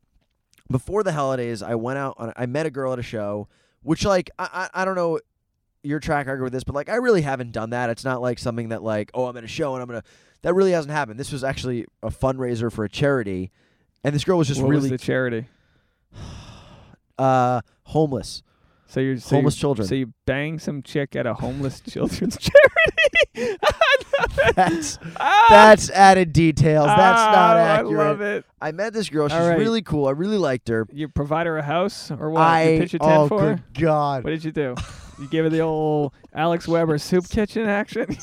[0.70, 2.14] Before the holidays, I went out.
[2.20, 3.48] On, I met a girl at a show,
[3.82, 5.20] which like I, I I don't know
[5.82, 7.90] your track record with this, but like I really haven't done that.
[7.90, 10.04] It's not like something that like oh I'm at a show and I'm gonna.
[10.44, 11.20] That really hasn't happened.
[11.20, 13.50] This was actually a fundraiser for a charity,
[14.04, 15.48] and this girl was just What was really the charity?
[17.18, 18.44] uh homeless.
[18.88, 19.88] So you're so Homeless you- children.
[19.88, 22.38] So you bang some chick at a homeless children's
[23.36, 23.58] charity.
[24.56, 25.46] That's Ah!
[25.50, 26.86] that's added details.
[26.88, 28.00] That's not Ah, accurate.
[28.00, 28.46] I love it.
[28.62, 29.28] I met this girl.
[29.28, 29.58] She's right.
[29.58, 30.08] really cool.
[30.08, 30.88] I really liked her.
[30.92, 32.42] You provide her a house or what?
[32.42, 34.24] I you pitch a tent oh for good god.
[34.24, 34.76] What did you do?
[35.18, 38.18] You gave her the old Alex Weber soup kitchen action.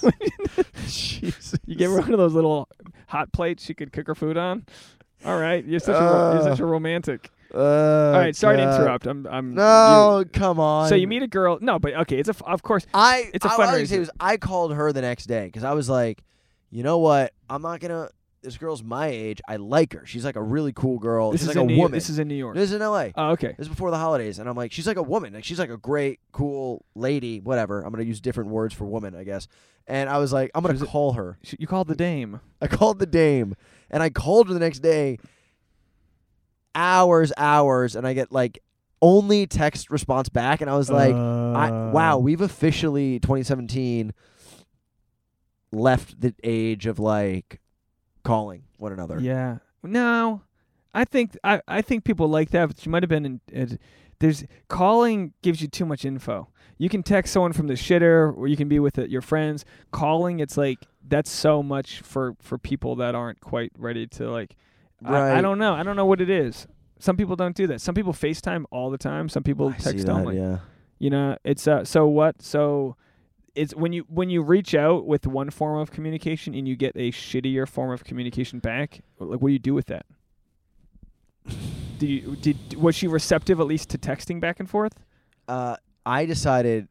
[0.87, 1.55] Jesus.
[1.65, 2.69] you gave her one of those little
[3.07, 4.67] hot plates she could cook her food on.
[5.25, 7.31] All right, you're such a you're such a romantic.
[7.55, 9.07] Uh, All right, sorry to interrupt.
[9.07, 10.89] I'm I'm No, come on.
[10.89, 11.59] so you meet a girl.
[11.61, 12.35] No, but okay, it's a.
[12.47, 12.87] of course.
[12.95, 13.31] I.
[13.35, 14.01] it's a I, what I was say fundraiser.
[14.01, 16.23] was I called her the next day because I was like,
[16.71, 17.33] you know what?
[17.51, 18.09] I'm not gonna.
[18.43, 19.41] This girl's my age.
[19.47, 20.05] I like her.
[20.05, 21.31] She's like a really cool girl.
[21.31, 21.93] This she's is like a New woman.
[21.93, 22.57] This is in New York.
[22.57, 23.13] This is in L.A.
[23.17, 23.55] oh, okay.
[23.57, 25.35] This is before the holidays, and I'm like, she's like a woman.
[25.35, 27.39] Like she's like a great, cool lady.
[27.39, 27.83] Whatever.
[27.83, 29.47] I'm gonna use different words for woman, I guess.
[29.87, 31.39] And I was like, I'm gonna it- call her.
[31.45, 32.41] Sh- You called the dame.
[32.61, 33.55] I called the dame,
[33.91, 35.19] and I called her the next day.
[36.75, 38.59] Hours, hours, and I get like
[39.01, 41.91] only text response back, and I was like, I, Uh.
[41.93, 44.13] "Wow, we've officially 2017
[45.71, 47.61] left the age of like
[48.23, 49.59] calling one another." Yeah.
[49.83, 50.43] No,
[50.95, 53.41] I think I I think people like that, but you might have been in.
[53.49, 53.81] It,
[54.21, 56.49] there's calling gives you too much info.
[56.79, 59.65] You can text someone from the shitter, or you can be with it, your friends.
[59.91, 64.57] Calling, it's like that's so much for for people that aren't quite ready to like.
[65.05, 65.75] I, I don't know.
[65.75, 66.67] I don't know what it is.
[66.99, 67.81] Some people don't do that.
[67.81, 69.29] Some people FaceTime all the time.
[69.29, 70.37] Some people I text that, only.
[70.39, 70.59] Yeah.
[70.99, 72.41] You know, it's uh so what?
[72.41, 72.97] So
[73.55, 76.93] it's when you when you reach out with one form of communication and you get
[76.95, 80.07] a shittier form of communication back, like what do you do with that?
[81.99, 84.95] Did you did was she receptive at least to texting back and forth?
[85.49, 85.77] Uh,
[86.07, 86.89] I decided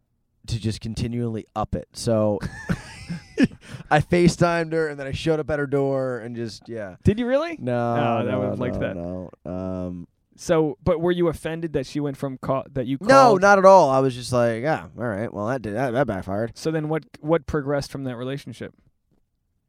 [0.48, 1.88] to just continually up it.
[1.94, 2.40] So
[3.90, 6.96] I FaceTimed her, and then I showed up at her door, and just yeah.
[7.04, 7.58] Did you really?
[7.60, 7.74] No,
[8.22, 8.96] Oh, that no, would've liked no, that.
[8.96, 13.36] No, um, So, but were you offended that she went from call that you no,
[13.38, 13.90] not at all.
[13.90, 15.32] I was just like, yeah, all right.
[15.34, 16.58] Well, that did that, that backfired.
[16.58, 18.74] So then what what progressed from that relationship?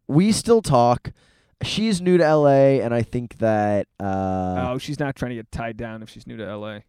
[0.08, 1.12] We still talk.
[1.62, 5.50] She's new to LA, and I think that uh, oh, she's not trying to get
[5.52, 6.80] tied down if she's new to LA.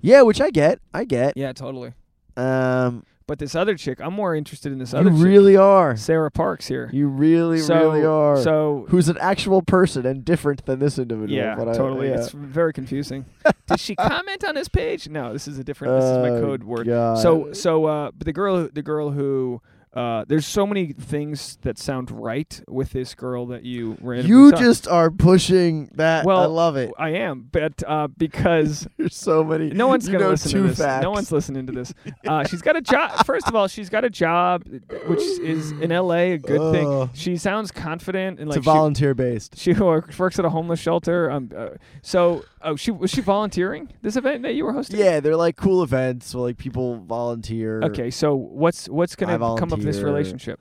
[0.00, 1.34] yeah, which I get, I get.
[1.36, 1.94] Yeah, totally.
[2.36, 5.56] Um, But this other chick, I'm more interested in this You other chick, You really
[5.56, 5.96] are.
[5.96, 6.90] Sarah Parks here.
[6.92, 8.36] You really, so, really are.
[8.42, 11.36] So Who's an actual person and different than this individual.
[11.38, 12.08] yeah, but I- totally.
[12.08, 12.16] yeah.
[12.18, 13.24] It's very confusing.
[13.68, 15.08] Did she comment on this page?
[15.08, 15.94] No, this is a different.
[16.00, 16.86] This is my Oh, code word.
[16.86, 17.18] God.
[17.18, 19.62] So so uh, but the girl the girl who
[19.94, 24.50] uh, there's so many things that sound right with this girl that you randomly you
[24.50, 24.56] saw.
[24.56, 26.24] just are pushing that.
[26.24, 26.92] Well, I love it.
[26.98, 29.68] I am, but uh, because There's so many.
[29.70, 30.78] no one's gonna listen to this.
[30.78, 31.02] Facts.
[31.02, 31.92] No one's listening to this.
[32.26, 33.10] Uh, she's got a job.
[33.26, 34.66] First of all, she's got a job,
[35.06, 36.32] which is in L.A.
[36.32, 37.10] a good thing.
[37.12, 39.56] She sounds confident and It's like a volunteer based.
[39.58, 41.30] she, she works works at a homeless shelter.
[41.30, 41.68] Um, uh,
[42.00, 44.98] so oh, she was she volunteering this event that you were hosting?
[45.00, 47.82] Yeah, they're like cool events where like people volunteer.
[47.82, 50.04] Okay, so what's what's gonna I come of this volunteer.
[50.04, 50.60] relationship?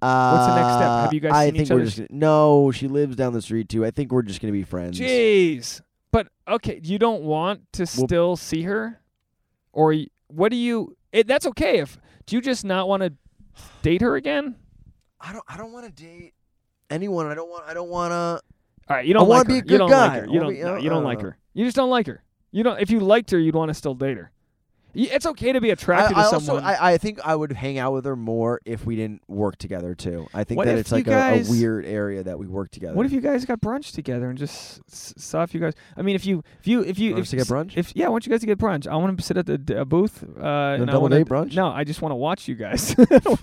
[0.00, 0.88] Uh, What's the next step?
[1.04, 2.72] Have you guys I seen think each we're other's- just no.
[2.72, 3.84] She lives down the street too.
[3.86, 4.98] I think we're just gonna be friends.
[4.98, 5.80] Jeez.
[6.10, 9.00] But okay, you don't want to Well- still see her,
[9.72, 10.96] or y- what do you?
[11.12, 11.78] It, that's okay.
[11.78, 13.12] If do you just not want to
[13.82, 14.56] date her again?
[15.20, 15.44] I don't.
[15.46, 16.34] I don't want to date
[16.90, 17.26] anyone.
[17.26, 17.64] I don't want.
[17.68, 18.40] I don't want to.
[18.88, 19.58] All right, you don't I wanna like be her.
[19.58, 20.06] a you good don't guy.
[20.08, 20.18] like her.
[20.18, 20.48] I You wanna don't.
[20.54, 21.24] be- no, you don't don't like know.
[21.26, 21.38] her.
[21.54, 22.22] You just don't like her.
[22.50, 22.80] You don't.
[22.80, 24.30] If you liked her, you'd want to still date her.
[24.94, 26.38] It's okay to be attracted I, I to also.
[26.46, 26.64] someone.
[26.64, 29.94] I, I think I would hang out with her more if we didn't work together
[29.94, 30.26] too.
[30.34, 32.92] I think What that it's like a, guys- a weird area that we work together.
[32.92, 34.82] what if you guys got brunch together and just
[35.18, 35.72] saw if you guys?
[35.96, 37.72] I mean, if you if you if you Want if to get brunch?
[37.78, 38.86] If yeah, I want you guys to get brunch.
[38.86, 40.22] I want to sit at the uh, booth.
[40.38, 41.54] Uh, and double date brunch?
[41.54, 42.82] No, I just want to watch you guys.
[42.88, 43.38] set up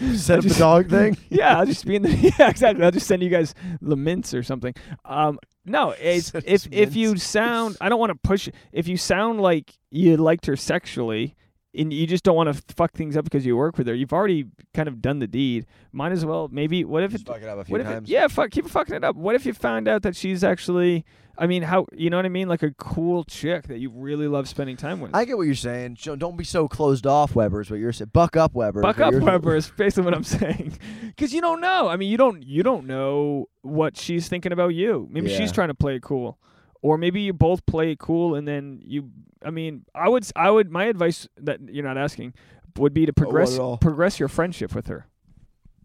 [0.00, 1.16] just- the dog thing?
[1.28, 2.84] yeah, I'll just be in the yeah exactly.
[2.84, 4.74] I'll just send you guys the mints or something.
[5.04, 8.48] Um, no, it's, if if you sound, I don't want to push.
[8.72, 11.36] If you sound like you liked her sexually,
[11.78, 14.12] and you just don't want to fuck things up because you work with her, you've
[14.12, 15.66] already kind of done the deed.
[15.92, 16.84] Might as well maybe.
[16.84, 17.26] What if it?
[17.26, 18.08] Fuck it up a few if it, times.
[18.08, 19.16] yeah, fuck, keep fucking it up.
[19.16, 21.04] What if you found out that she's actually?
[21.40, 22.48] I mean, how you know what I mean?
[22.48, 25.14] Like a cool chick that you really love spending time with.
[25.14, 25.98] I get what you're saying.
[26.02, 27.60] Don't be so closed off, Weber.
[27.60, 28.10] Is what you're saying.
[28.12, 28.82] Buck up, Weber.
[28.82, 30.76] Buck up, Weber is basically what I'm saying.
[31.18, 31.88] Because you don't know.
[31.88, 35.08] I mean, you don't you don't know what she's thinking about you.
[35.10, 36.38] Maybe she's trying to play cool,
[36.82, 39.10] or maybe you both play it cool, and then you.
[39.44, 42.34] I mean, I would i would my advice that you're not asking
[42.76, 43.76] would be to progress at all?
[43.78, 45.06] progress your friendship with her.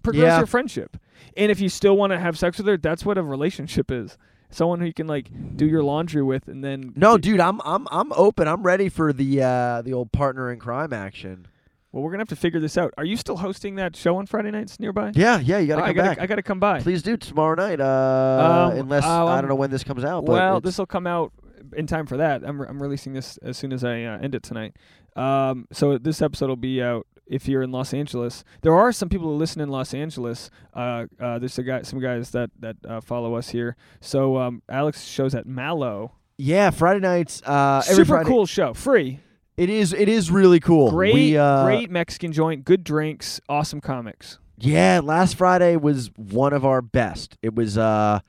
[0.02, 0.38] Progress Yeah.
[0.40, 0.98] your friendship,
[1.38, 4.18] and if you still want to have sex with her, that's what a relationship is.
[4.50, 7.88] Someone who you can like do your laundry with, and then No, dude, I'm I'm
[7.90, 8.48] I'm open.
[8.48, 11.48] I'm ready for the uh the old partner in crime action.
[11.94, 12.94] Well, we're gonna have to figure this out.
[12.98, 15.12] Are you still hosting that show on Friday nights nearby?
[15.16, 16.20] Yeah, yeah, you gotta Oh, come I gotta, back.
[16.20, 16.82] I gotta come by.
[16.82, 17.80] Please do tomorrow night.
[17.80, 20.26] Uh, Um, unless uh, I um, don't know when this comes out.
[20.26, 21.32] But Well, this will come out
[21.78, 22.44] in time for that.
[22.44, 24.76] I'm re- I'm releasing this as soon as I uh, end it tonight.
[25.16, 28.44] Um, so this episode will be out if you're in Los Angeles.
[28.62, 30.50] There are some people who listen in Los Angeles.
[30.74, 33.76] Uh, uh, there's a guy, some guys that that uh, follow us here.
[34.02, 36.14] So um, Alex shows at Malo.
[36.38, 37.42] yeah, Friday nights.
[37.46, 38.30] Uh, every Super Friday.
[38.30, 39.20] cool show, free,
[39.58, 39.94] It is.
[39.94, 40.90] It is really cool.
[40.92, 44.40] great, We, uh, great Mexican joint, good drinks, awesome comics.
[44.58, 47.38] Yeah, last Friday was one of our best.
[47.42, 47.78] It was.
[47.78, 48.20] uh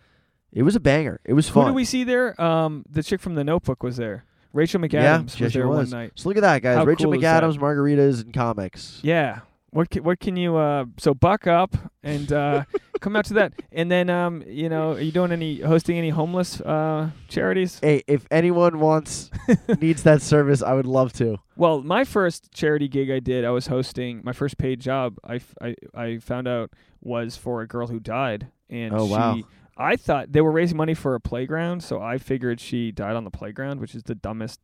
[0.53, 1.21] It was a banger.
[1.25, 1.65] It was fun.
[1.65, 2.41] Who did we see there?
[2.41, 4.25] Um, the chick from The Notebook was there.
[4.53, 5.91] Rachel McAdams yeah, was there was.
[5.91, 6.13] one night.
[6.15, 6.77] So look at that, guys.
[6.77, 7.21] How Rachel cool?
[7.21, 9.01] McAdams, margaritas, and comics.
[9.03, 9.41] Yeah.
[9.75, 12.63] What can, what can you uh so buck up and uh
[13.01, 16.11] come out to that and then um you know are you doing any hosting any
[16.11, 17.81] homeless uh charities?
[17.83, 19.31] Hey, if anyone wants
[19.81, 21.39] needs that service, I would love to.
[21.57, 25.19] Well, my first charity gig I did, I was hosting my first paid job.
[25.25, 26.71] I, f- I, I found out
[27.03, 29.39] was for a girl who died and Oh, she wow.
[29.77, 33.25] I thought they were raising money for a playground, so I figured she died on
[33.25, 34.61] the playground, which is the dumbest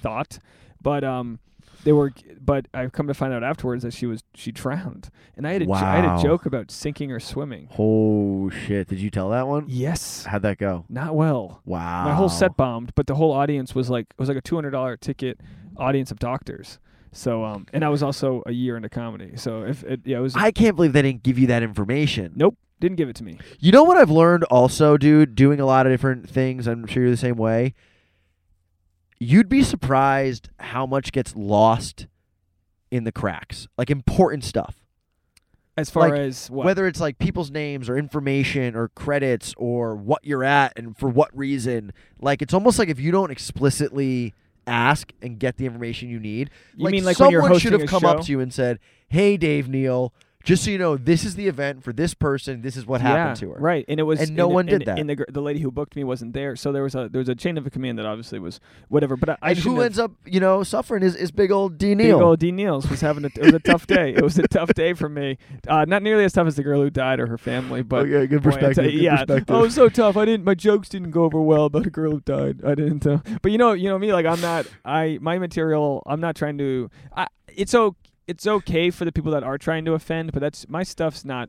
[0.00, 0.40] thought.
[0.82, 1.38] But um
[1.84, 5.10] they were but I've come to find out afterwards that she was she drowned.
[5.36, 7.68] And I had a jo- I had a joke about sinking or swimming.
[7.78, 8.88] Oh shit!
[8.88, 9.66] Did you tell that one?
[9.68, 10.24] Yes.
[10.24, 10.84] How'd that go?
[10.88, 11.62] Not well.
[11.64, 12.04] Wow.
[12.04, 14.54] My whole set bombed, but the whole audience was like it was like a two
[14.54, 15.40] hundred dollar ticket
[15.76, 16.78] audience of doctors.
[17.12, 19.36] So um and I was also a year into comedy.
[19.36, 22.32] So if it yeah, it was I can't believe they didn't give you that information.
[22.36, 22.56] Nope.
[22.80, 23.38] Didn't give it to me.
[23.60, 27.04] You know what I've learned also, dude, doing a lot of different things, I'm sure
[27.04, 27.74] you're the same way.
[29.22, 32.06] You'd be surprised how much gets lost
[32.90, 33.68] in the cracks.
[33.78, 34.76] Like important stuff.
[35.76, 39.94] As far Like, as what Whether it's like people's names or information or credits or
[39.94, 41.92] what you're at and for what reason.
[42.20, 44.34] Like it's almost like if you don't explicitly
[44.66, 47.88] ask and get the information you need, you like mean like when someone should have
[47.88, 48.08] come show?
[48.08, 50.12] up to you and said, "Hey, Dave Neal,
[50.44, 52.62] just so you know, this is the event for this person.
[52.62, 54.74] This is what happened yeah, to her." Right, and it was And no one did
[54.82, 54.98] and- that.
[54.98, 57.28] And the the lady who booked me wasn't there, so there was a there was
[57.28, 59.16] a chain of command that obviously was whatever.
[59.16, 61.78] But I, I and who have- ends up, you know, suffering is, is big old
[61.78, 61.94] D.
[61.94, 62.20] Big Neal.
[62.20, 62.50] old D.
[62.52, 64.14] Neal's was having a it was a tough day.
[64.14, 65.38] It was a tough day for me.
[65.66, 68.26] Uh, not nearly as tough as the girl who died or her family, but okay,
[68.26, 68.84] good boy, perspective.
[68.84, 69.54] good yeah, perspective.
[69.54, 70.16] oh, it was so tough.
[70.16, 70.44] I didn't.
[70.44, 72.60] My jokes didn't go over well about a girl who died.
[72.64, 73.06] I didn't.
[73.06, 74.12] Uh, but you know, you know me.
[74.12, 74.66] Like I'm not.
[74.84, 76.02] I my material.
[76.06, 76.90] I'm not trying to.
[77.16, 77.96] I, it's so.
[78.26, 81.48] It's okay for the people that are trying to offend, but that's my stuff's not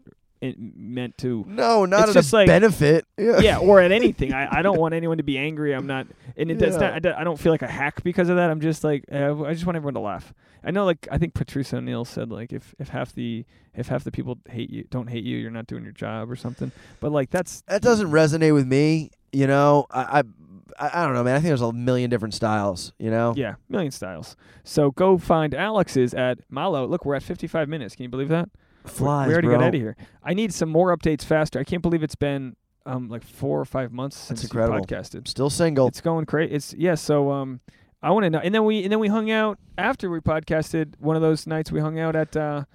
[0.58, 1.46] meant to.
[1.48, 3.06] No, not It's just a like- benefit.
[3.18, 3.40] Yeah.
[3.40, 4.34] Yeah, or at anything.
[4.34, 5.74] I, I don't want anyone to be angry.
[5.74, 6.82] I'm not, and it does Yeah.
[6.82, 6.94] not.
[6.94, 8.50] I don't- I don't feel like a hack because of that.
[8.50, 10.34] I'm just like uh, I just want everyone to laugh.
[10.66, 13.46] I know, like I think Patrice O'Neal said, like if if half the
[13.76, 16.36] if half the people hate you, don't hate you, you're not doing your job or
[16.36, 16.72] something.
[17.00, 19.12] But like that's that doesn't resonate with me.
[19.32, 20.24] You know, I, I,
[20.80, 21.36] I I don't know, man.
[21.36, 22.94] I think there's a million different styles.
[22.98, 23.34] You know.
[23.36, 24.36] yeah, million styles.
[24.64, 26.86] So go find Alex's at Malo.
[26.88, 27.96] Look, we're at 55 minutes.
[27.96, 28.50] Can you believe that?
[28.86, 29.58] Flies, we already bro.
[29.58, 29.96] got out of here.
[30.24, 31.60] I need some more updates faster.
[31.60, 32.56] I can't believe it's been
[32.86, 34.86] um like four or five months since incredible.
[34.86, 35.28] podcasted.
[35.28, 35.88] Still single.
[35.88, 36.54] It's going crazy.
[36.54, 36.96] It's yeah.
[36.96, 37.62] So um,
[38.02, 38.40] I want to know.
[38.40, 40.96] And then we and then we hung out after we podcasted.
[41.00, 42.66] One of those nights we hung out at uh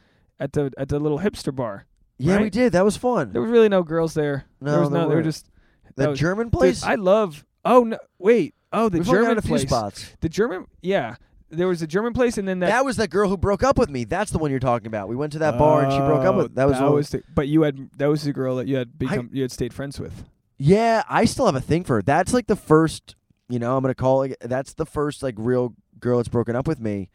[0.40, 1.86] at the at the little hipster bar.
[2.16, 2.72] yeah, we did.
[2.72, 3.32] That was fun.
[3.32, 4.46] There was really no girls there.
[4.60, 5.08] No, there was there no.
[5.10, 5.50] They were just
[5.96, 6.82] was- German Dude, place.
[6.82, 7.44] I love.
[7.68, 7.98] Oh no!
[8.18, 8.54] Wait.
[8.72, 9.62] Oh, the We've German a few place.
[9.62, 10.10] spots.
[10.20, 10.66] The German.
[10.82, 11.16] Yeah.
[11.50, 12.66] There was a German place, and then that.
[12.66, 14.04] That, was that girl who broke up with me.
[14.04, 15.08] That's the one you're talking about.
[15.08, 16.54] We went to that bar and she broke up Oh, with.
[16.56, 16.78] That was.
[16.78, 19.40] the one- the, but you had that was the girl that you had become you
[19.42, 20.24] had stayed friends with.
[20.58, 22.02] Yeah, I still have a thing for her.
[22.02, 23.14] That's like the first.
[23.48, 24.36] You know, I'm gonna call it.
[24.42, 27.08] That's the first like real girl that's broken up with me.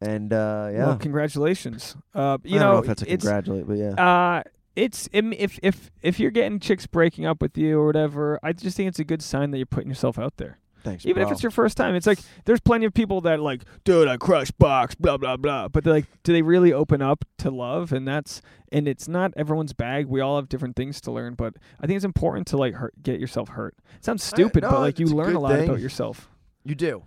[0.00, 1.96] And uh yeah, Well, congratulations.
[2.14, 3.90] Uh, you I don't know, know, if that's a it's congratulate, but yeah.
[3.94, 4.42] Uh,
[4.76, 8.76] it's if if if you're getting chicks breaking up with you or whatever, I just
[8.76, 10.58] think it's a good sign that you're putting yourself out there.
[10.82, 11.06] Thanks.
[11.06, 14.06] Even if it's your first time, it's like there's plenty of people that like, dude,
[14.06, 15.68] I crush box, blah blah blah.
[15.68, 17.90] But they're like, do they really open up to love?
[17.90, 20.06] And that's and it's not everyone's bag.
[20.06, 23.02] We all have different things to learn, but I think it's important to like hurt,
[23.02, 23.76] get yourself hurt.
[23.96, 25.70] It sounds stupid, no, but like you it's a learn a lot thing.
[25.70, 26.28] about yourself,
[26.64, 27.04] you do.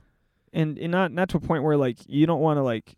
[0.53, 2.95] and and not not to a point where like you don't want to like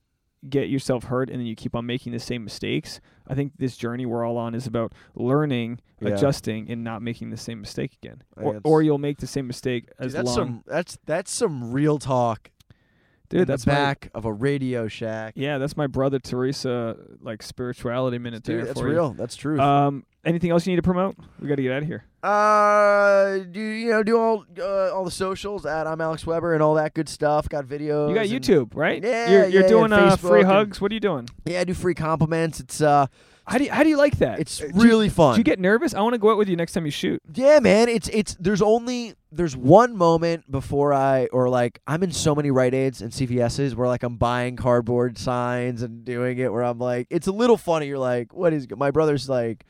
[0.48, 3.02] get yourself hurt and then you keep on making the same mistakes.
[3.28, 6.10] I think this journey we're all on is about learning, Yeah.
[6.10, 8.24] adjusting, and not making the same mistake again.
[8.38, 10.36] Or, or you'll make the same mistake Dude, as that's long.
[10.36, 12.52] some that's that's some real talk.
[13.30, 15.34] Dude, that's the my- back of a Radio Shack.
[15.36, 18.94] yeah, that's my brother Teresa like spirituality minute Dude, there that's for you.
[18.94, 19.14] real.
[19.14, 19.60] That's true.
[19.60, 21.16] Um, anything else you need to promote?
[21.40, 22.04] We got to get out of here.
[22.22, 26.62] Uh, do you know do all uh, all the socials at I'm Alex Weber and
[26.62, 27.48] all that good stuff?
[27.48, 28.10] Got videos.
[28.10, 29.02] You got YouTube, right?
[29.04, 30.82] Yeah, you're, you're yeah, doing and uh, free hugs.
[30.82, 31.30] What are you doing?
[31.46, 32.60] Yeah, I do free compliments.
[32.60, 33.08] It's uh,
[33.48, 34.40] How do you, how do you like that?
[34.42, 35.36] it's Uh, do you- really fun.
[35.36, 35.94] Do you get nervous?
[35.94, 37.22] I want to go out with you next time you shoot.
[37.34, 37.88] Yeah, man.
[37.88, 42.52] It's it's there's only there's one moment before I or like I'm in so many
[42.52, 46.80] Rite Aids and CVS's where like I'm buying cardboard signs and doing it where I'm
[46.80, 47.88] like it's a little funny.
[47.88, 49.66] You're like, what is my brother's like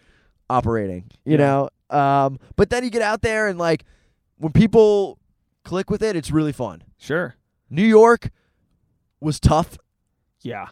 [0.50, 1.38] operating, you Yeah.
[1.38, 1.70] know?
[1.98, 3.84] Um, but then you get out there and like
[4.38, 5.18] when people
[5.64, 6.84] click with it, it's really fun.
[6.98, 7.36] Sure.
[7.70, 8.30] New York
[9.20, 9.78] was tough,
[10.42, 10.68] Yeah.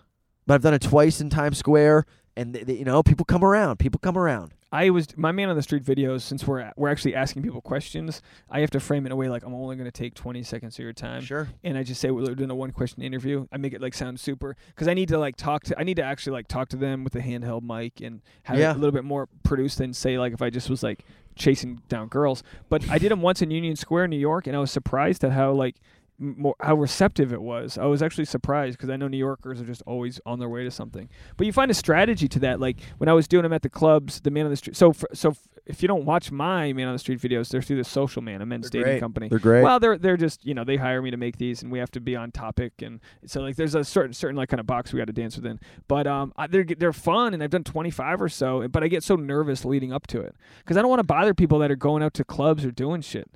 [0.46, 2.06] but I've done it twice in Times Square,
[2.36, 3.78] and th- th- you know people come around.
[3.78, 4.54] People come around.
[4.72, 6.22] I was my man on the street videos.
[6.22, 9.30] Since we're we're actually asking people questions, I have to frame it in a way
[9.30, 11.48] like I'm only going to take 20 seconds of your time, Sure.
[11.64, 13.48] and I just say we're doing a one question interview.
[13.52, 15.96] I make it like sound super because I need to like talk to I need
[15.96, 18.72] to actually like talk to them with a handheld mic and have Yeah.
[18.72, 21.06] it a little bit more produced than say like if I just was like
[21.36, 22.44] chasing down girls.
[22.68, 25.32] But I did them once in Union Square, New York, and I was surprised at
[25.32, 25.76] how like
[26.20, 27.78] more how receptive it was.
[27.78, 30.64] I was actually surprised because I know New Yorkers are just always on their way
[30.64, 31.10] to something.
[31.36, 32.60] But you find a strategy to that.
[32.60, 34.76] Like when I was doing them at the clubs, the man on the street.
[34.76, 37.62] So for, so f- if you don't watch my man on the street videos, they're
[37.62, 39.00] through the Social Man, a men's They're dating great.
[39.02, 39.28] company.
[39.30, 39.64] They're great.
[39.64, 41.92] Well, they're they're just you know they hire me to make these, and we have
[41.92, 44.94] to be on topic, and so like there's a certain certain like kind of box
[44.94, 45.60] we got to dance within.
[45.88, 49.04] But um, I, they're they're fun, and I've done 25 or so, but I get
[49.04, 51.76] so nervous leading up to it because I don't want to bother people that are
[51.76, 53.30] going out to clubs or doing shit.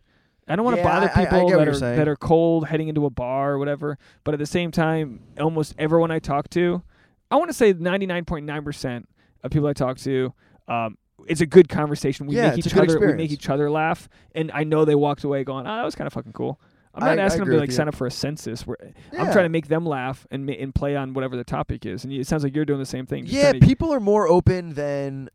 [0.52, 2.68] I don't want to Yeah, bother I- I- I people that you're that are cold
[2.68, 3.97] heading into a bar or whatever.
[4.24, 6.84] But at the same time, almost everyone I talk to,
[7.30, 9.08] I want to say 99.9 percent
[9.43, 10.34] of people I talk to,
[10.68, 10.97] um,
[11.28, 12.28] it's a good conversation.
[12.28, 15.24] We Yeah, make each other we make each other laugh, and I know they walked
[15.24, 16.60] away going, "Oh, that was kind of fucking cool."
[16.93, 18.68] I'm not I asking them to like sign up for a census.
[18.68, 18.76] Where
[19.18, 22.04] I'm trying to make them laugh and and play on whatever the topic is.
[22.04, 23.24] And it sounds like you're doing the same thing.
[23.28, 25.30] Yeah, people are more open than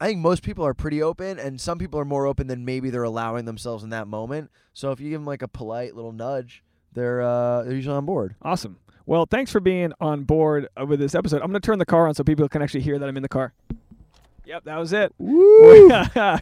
[0.00, 2.88] I think most people are pretty open, and some people are more open than maybe
[2.90, 4.50] they're allowing themselves in that moment.
[4.72, 8.06] So if you give them like a polite little nudge, they're uh, they're usually on
[8.06, 8.34] board.
[8.42, 8.78] Awesome.
[9.06, 11.42] Well, thanks for being on board uh, with this episode.
[11.42, 13.22] I'm going to turn the car on so people can actually hear that I'm in
[13.22, 13.52] the car.
[14.50, 15.12] Yep, that was it.
[15.18, 15.90] Woo!
[15.92, 16.38] uh,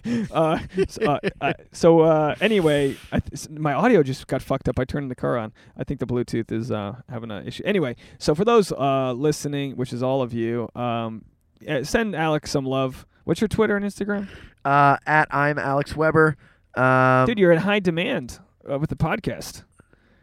[0.89, 4.79] so uh, uh, so, uh, anyway, I th- my audio just got fucked up.
[4.79, 5.53] I turned the car on.
[5.77, 7.63] I think the Bluetooth is uh, having an issue.
[7.67, 11.25] Anyway, so for those uh, listening, which is all of you, um,
[11.69, 13.05] uh, send Alex some love.
[13.29, 14.27] What's your Twitter and Instagram?
[14.65, 16.39] uh, at I'm Alex Weber.
[16.75, 19.65] Um, Dude, you're in high demand uh, with the podcast.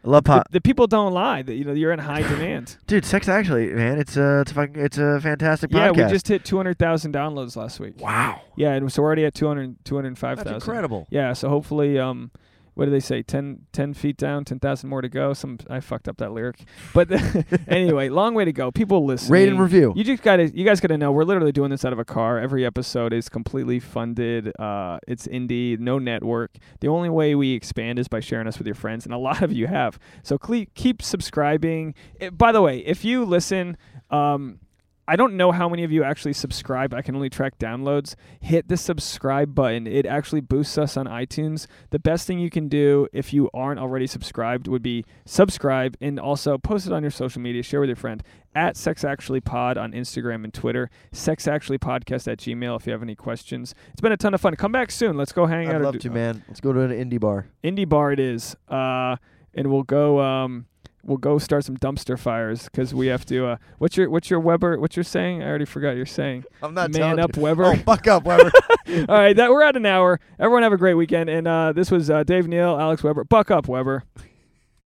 [0.04, 2.78] I love The, the people don't lie that you know you're in high demand.
[2.88, 5.96] Dude, sex actually, man, it's a it's a fucking, it's a fantastic yeah, podcast.
[5.98, 8.00] Yeah, we just hit 200,000 downloads last week.
[8.00, 10.44] wow, Yeah, and so we're already at 200, 205,000.
[10.44, 11.06] that's incredible.
[11.08, 12.32] Yeah, so hopefully, um,
[12.76, 13.22] what do they say?
[13.22, 15.32] 10, 10 feet down, ten thousand more to go.
[15.32, 17.08] Some I fucked up that lyric, but
[17.68, 18.70] anyway, long way to go.
[18.70, 19.32] People listen.
[19.32, 19.94] Rate and review.
[19.96, 21.10] You just gotta, you guys gotta know.
[21.10, 22.38] We're literally doing this out of a car.
[22.38, 24.52] Every episode is completely funded.
[24.60, 26.56] Uh, it's indie, no network.
[26.80, 29.40] The only way we expand is by sharing us with your friends, and a lot
[29.40, 29.98] of you have.
[30.22, 31.94] So cle- keep subscribing.
[32.20, 33.78] Eh, by the way, if you listen.
[34.10, 34.60] Um,
[35.08, 36.92] I don't know how many of you actually subscribe.
[36.92, 38.16] I can only track downloads.
[38.40, 39.86] Hit the subscribe button.
[39.86, 41.66] It actually boosts us on iTunes.
[41.90, 46.18] The best thing you can do if you aren't already subscribed would be subscribe and
[46.18, 47.62] also post it on your social media.
[47.62, 48.22] Share with your friend
[48.54, 50.90] at Sex Actually Pod on Instagram and Twitter.
[51.12, 53.74] Sex Actually Podcast at Gmail if you have any questions.
[53.92, 54.56] It's been a ton of fun.
[54.56, 55.16] Come back soon.
[55.16, 55.76] Let's go hang out.
[55.76, 56.42] I'd love do- to, man.
[56.48, 57.46] Let's go to an indie bar.
[57.62, 58.56] Indie bar it is.
[58.68, 59.16] Uh,
[59.54, 60.20] and we'll go.
[60.20, 60.66] Um,
[61.06, 63.46] we'll go start some dumpster fires because we have to.
[63.46, 64.78] Uh, what's your what's your Weber?
[64.78, 65.42] What's your saying?
[65.42, 66.44] I already forgot your saying.
[66.62, 67.42] I'm not Man up, you.
[67.42, 67.64] Weber.
[67.64, 68.50] Oh, buck up, Weber.
[68.88, 70.20] All right, that we're at an hour.
[70.38, 71.30] Everyone have a great weekend.
[71.30, 73.24] And uh, this was uh, Dave Neal, Alex Weber.
[73.24, 74.04] Buck up, Weber.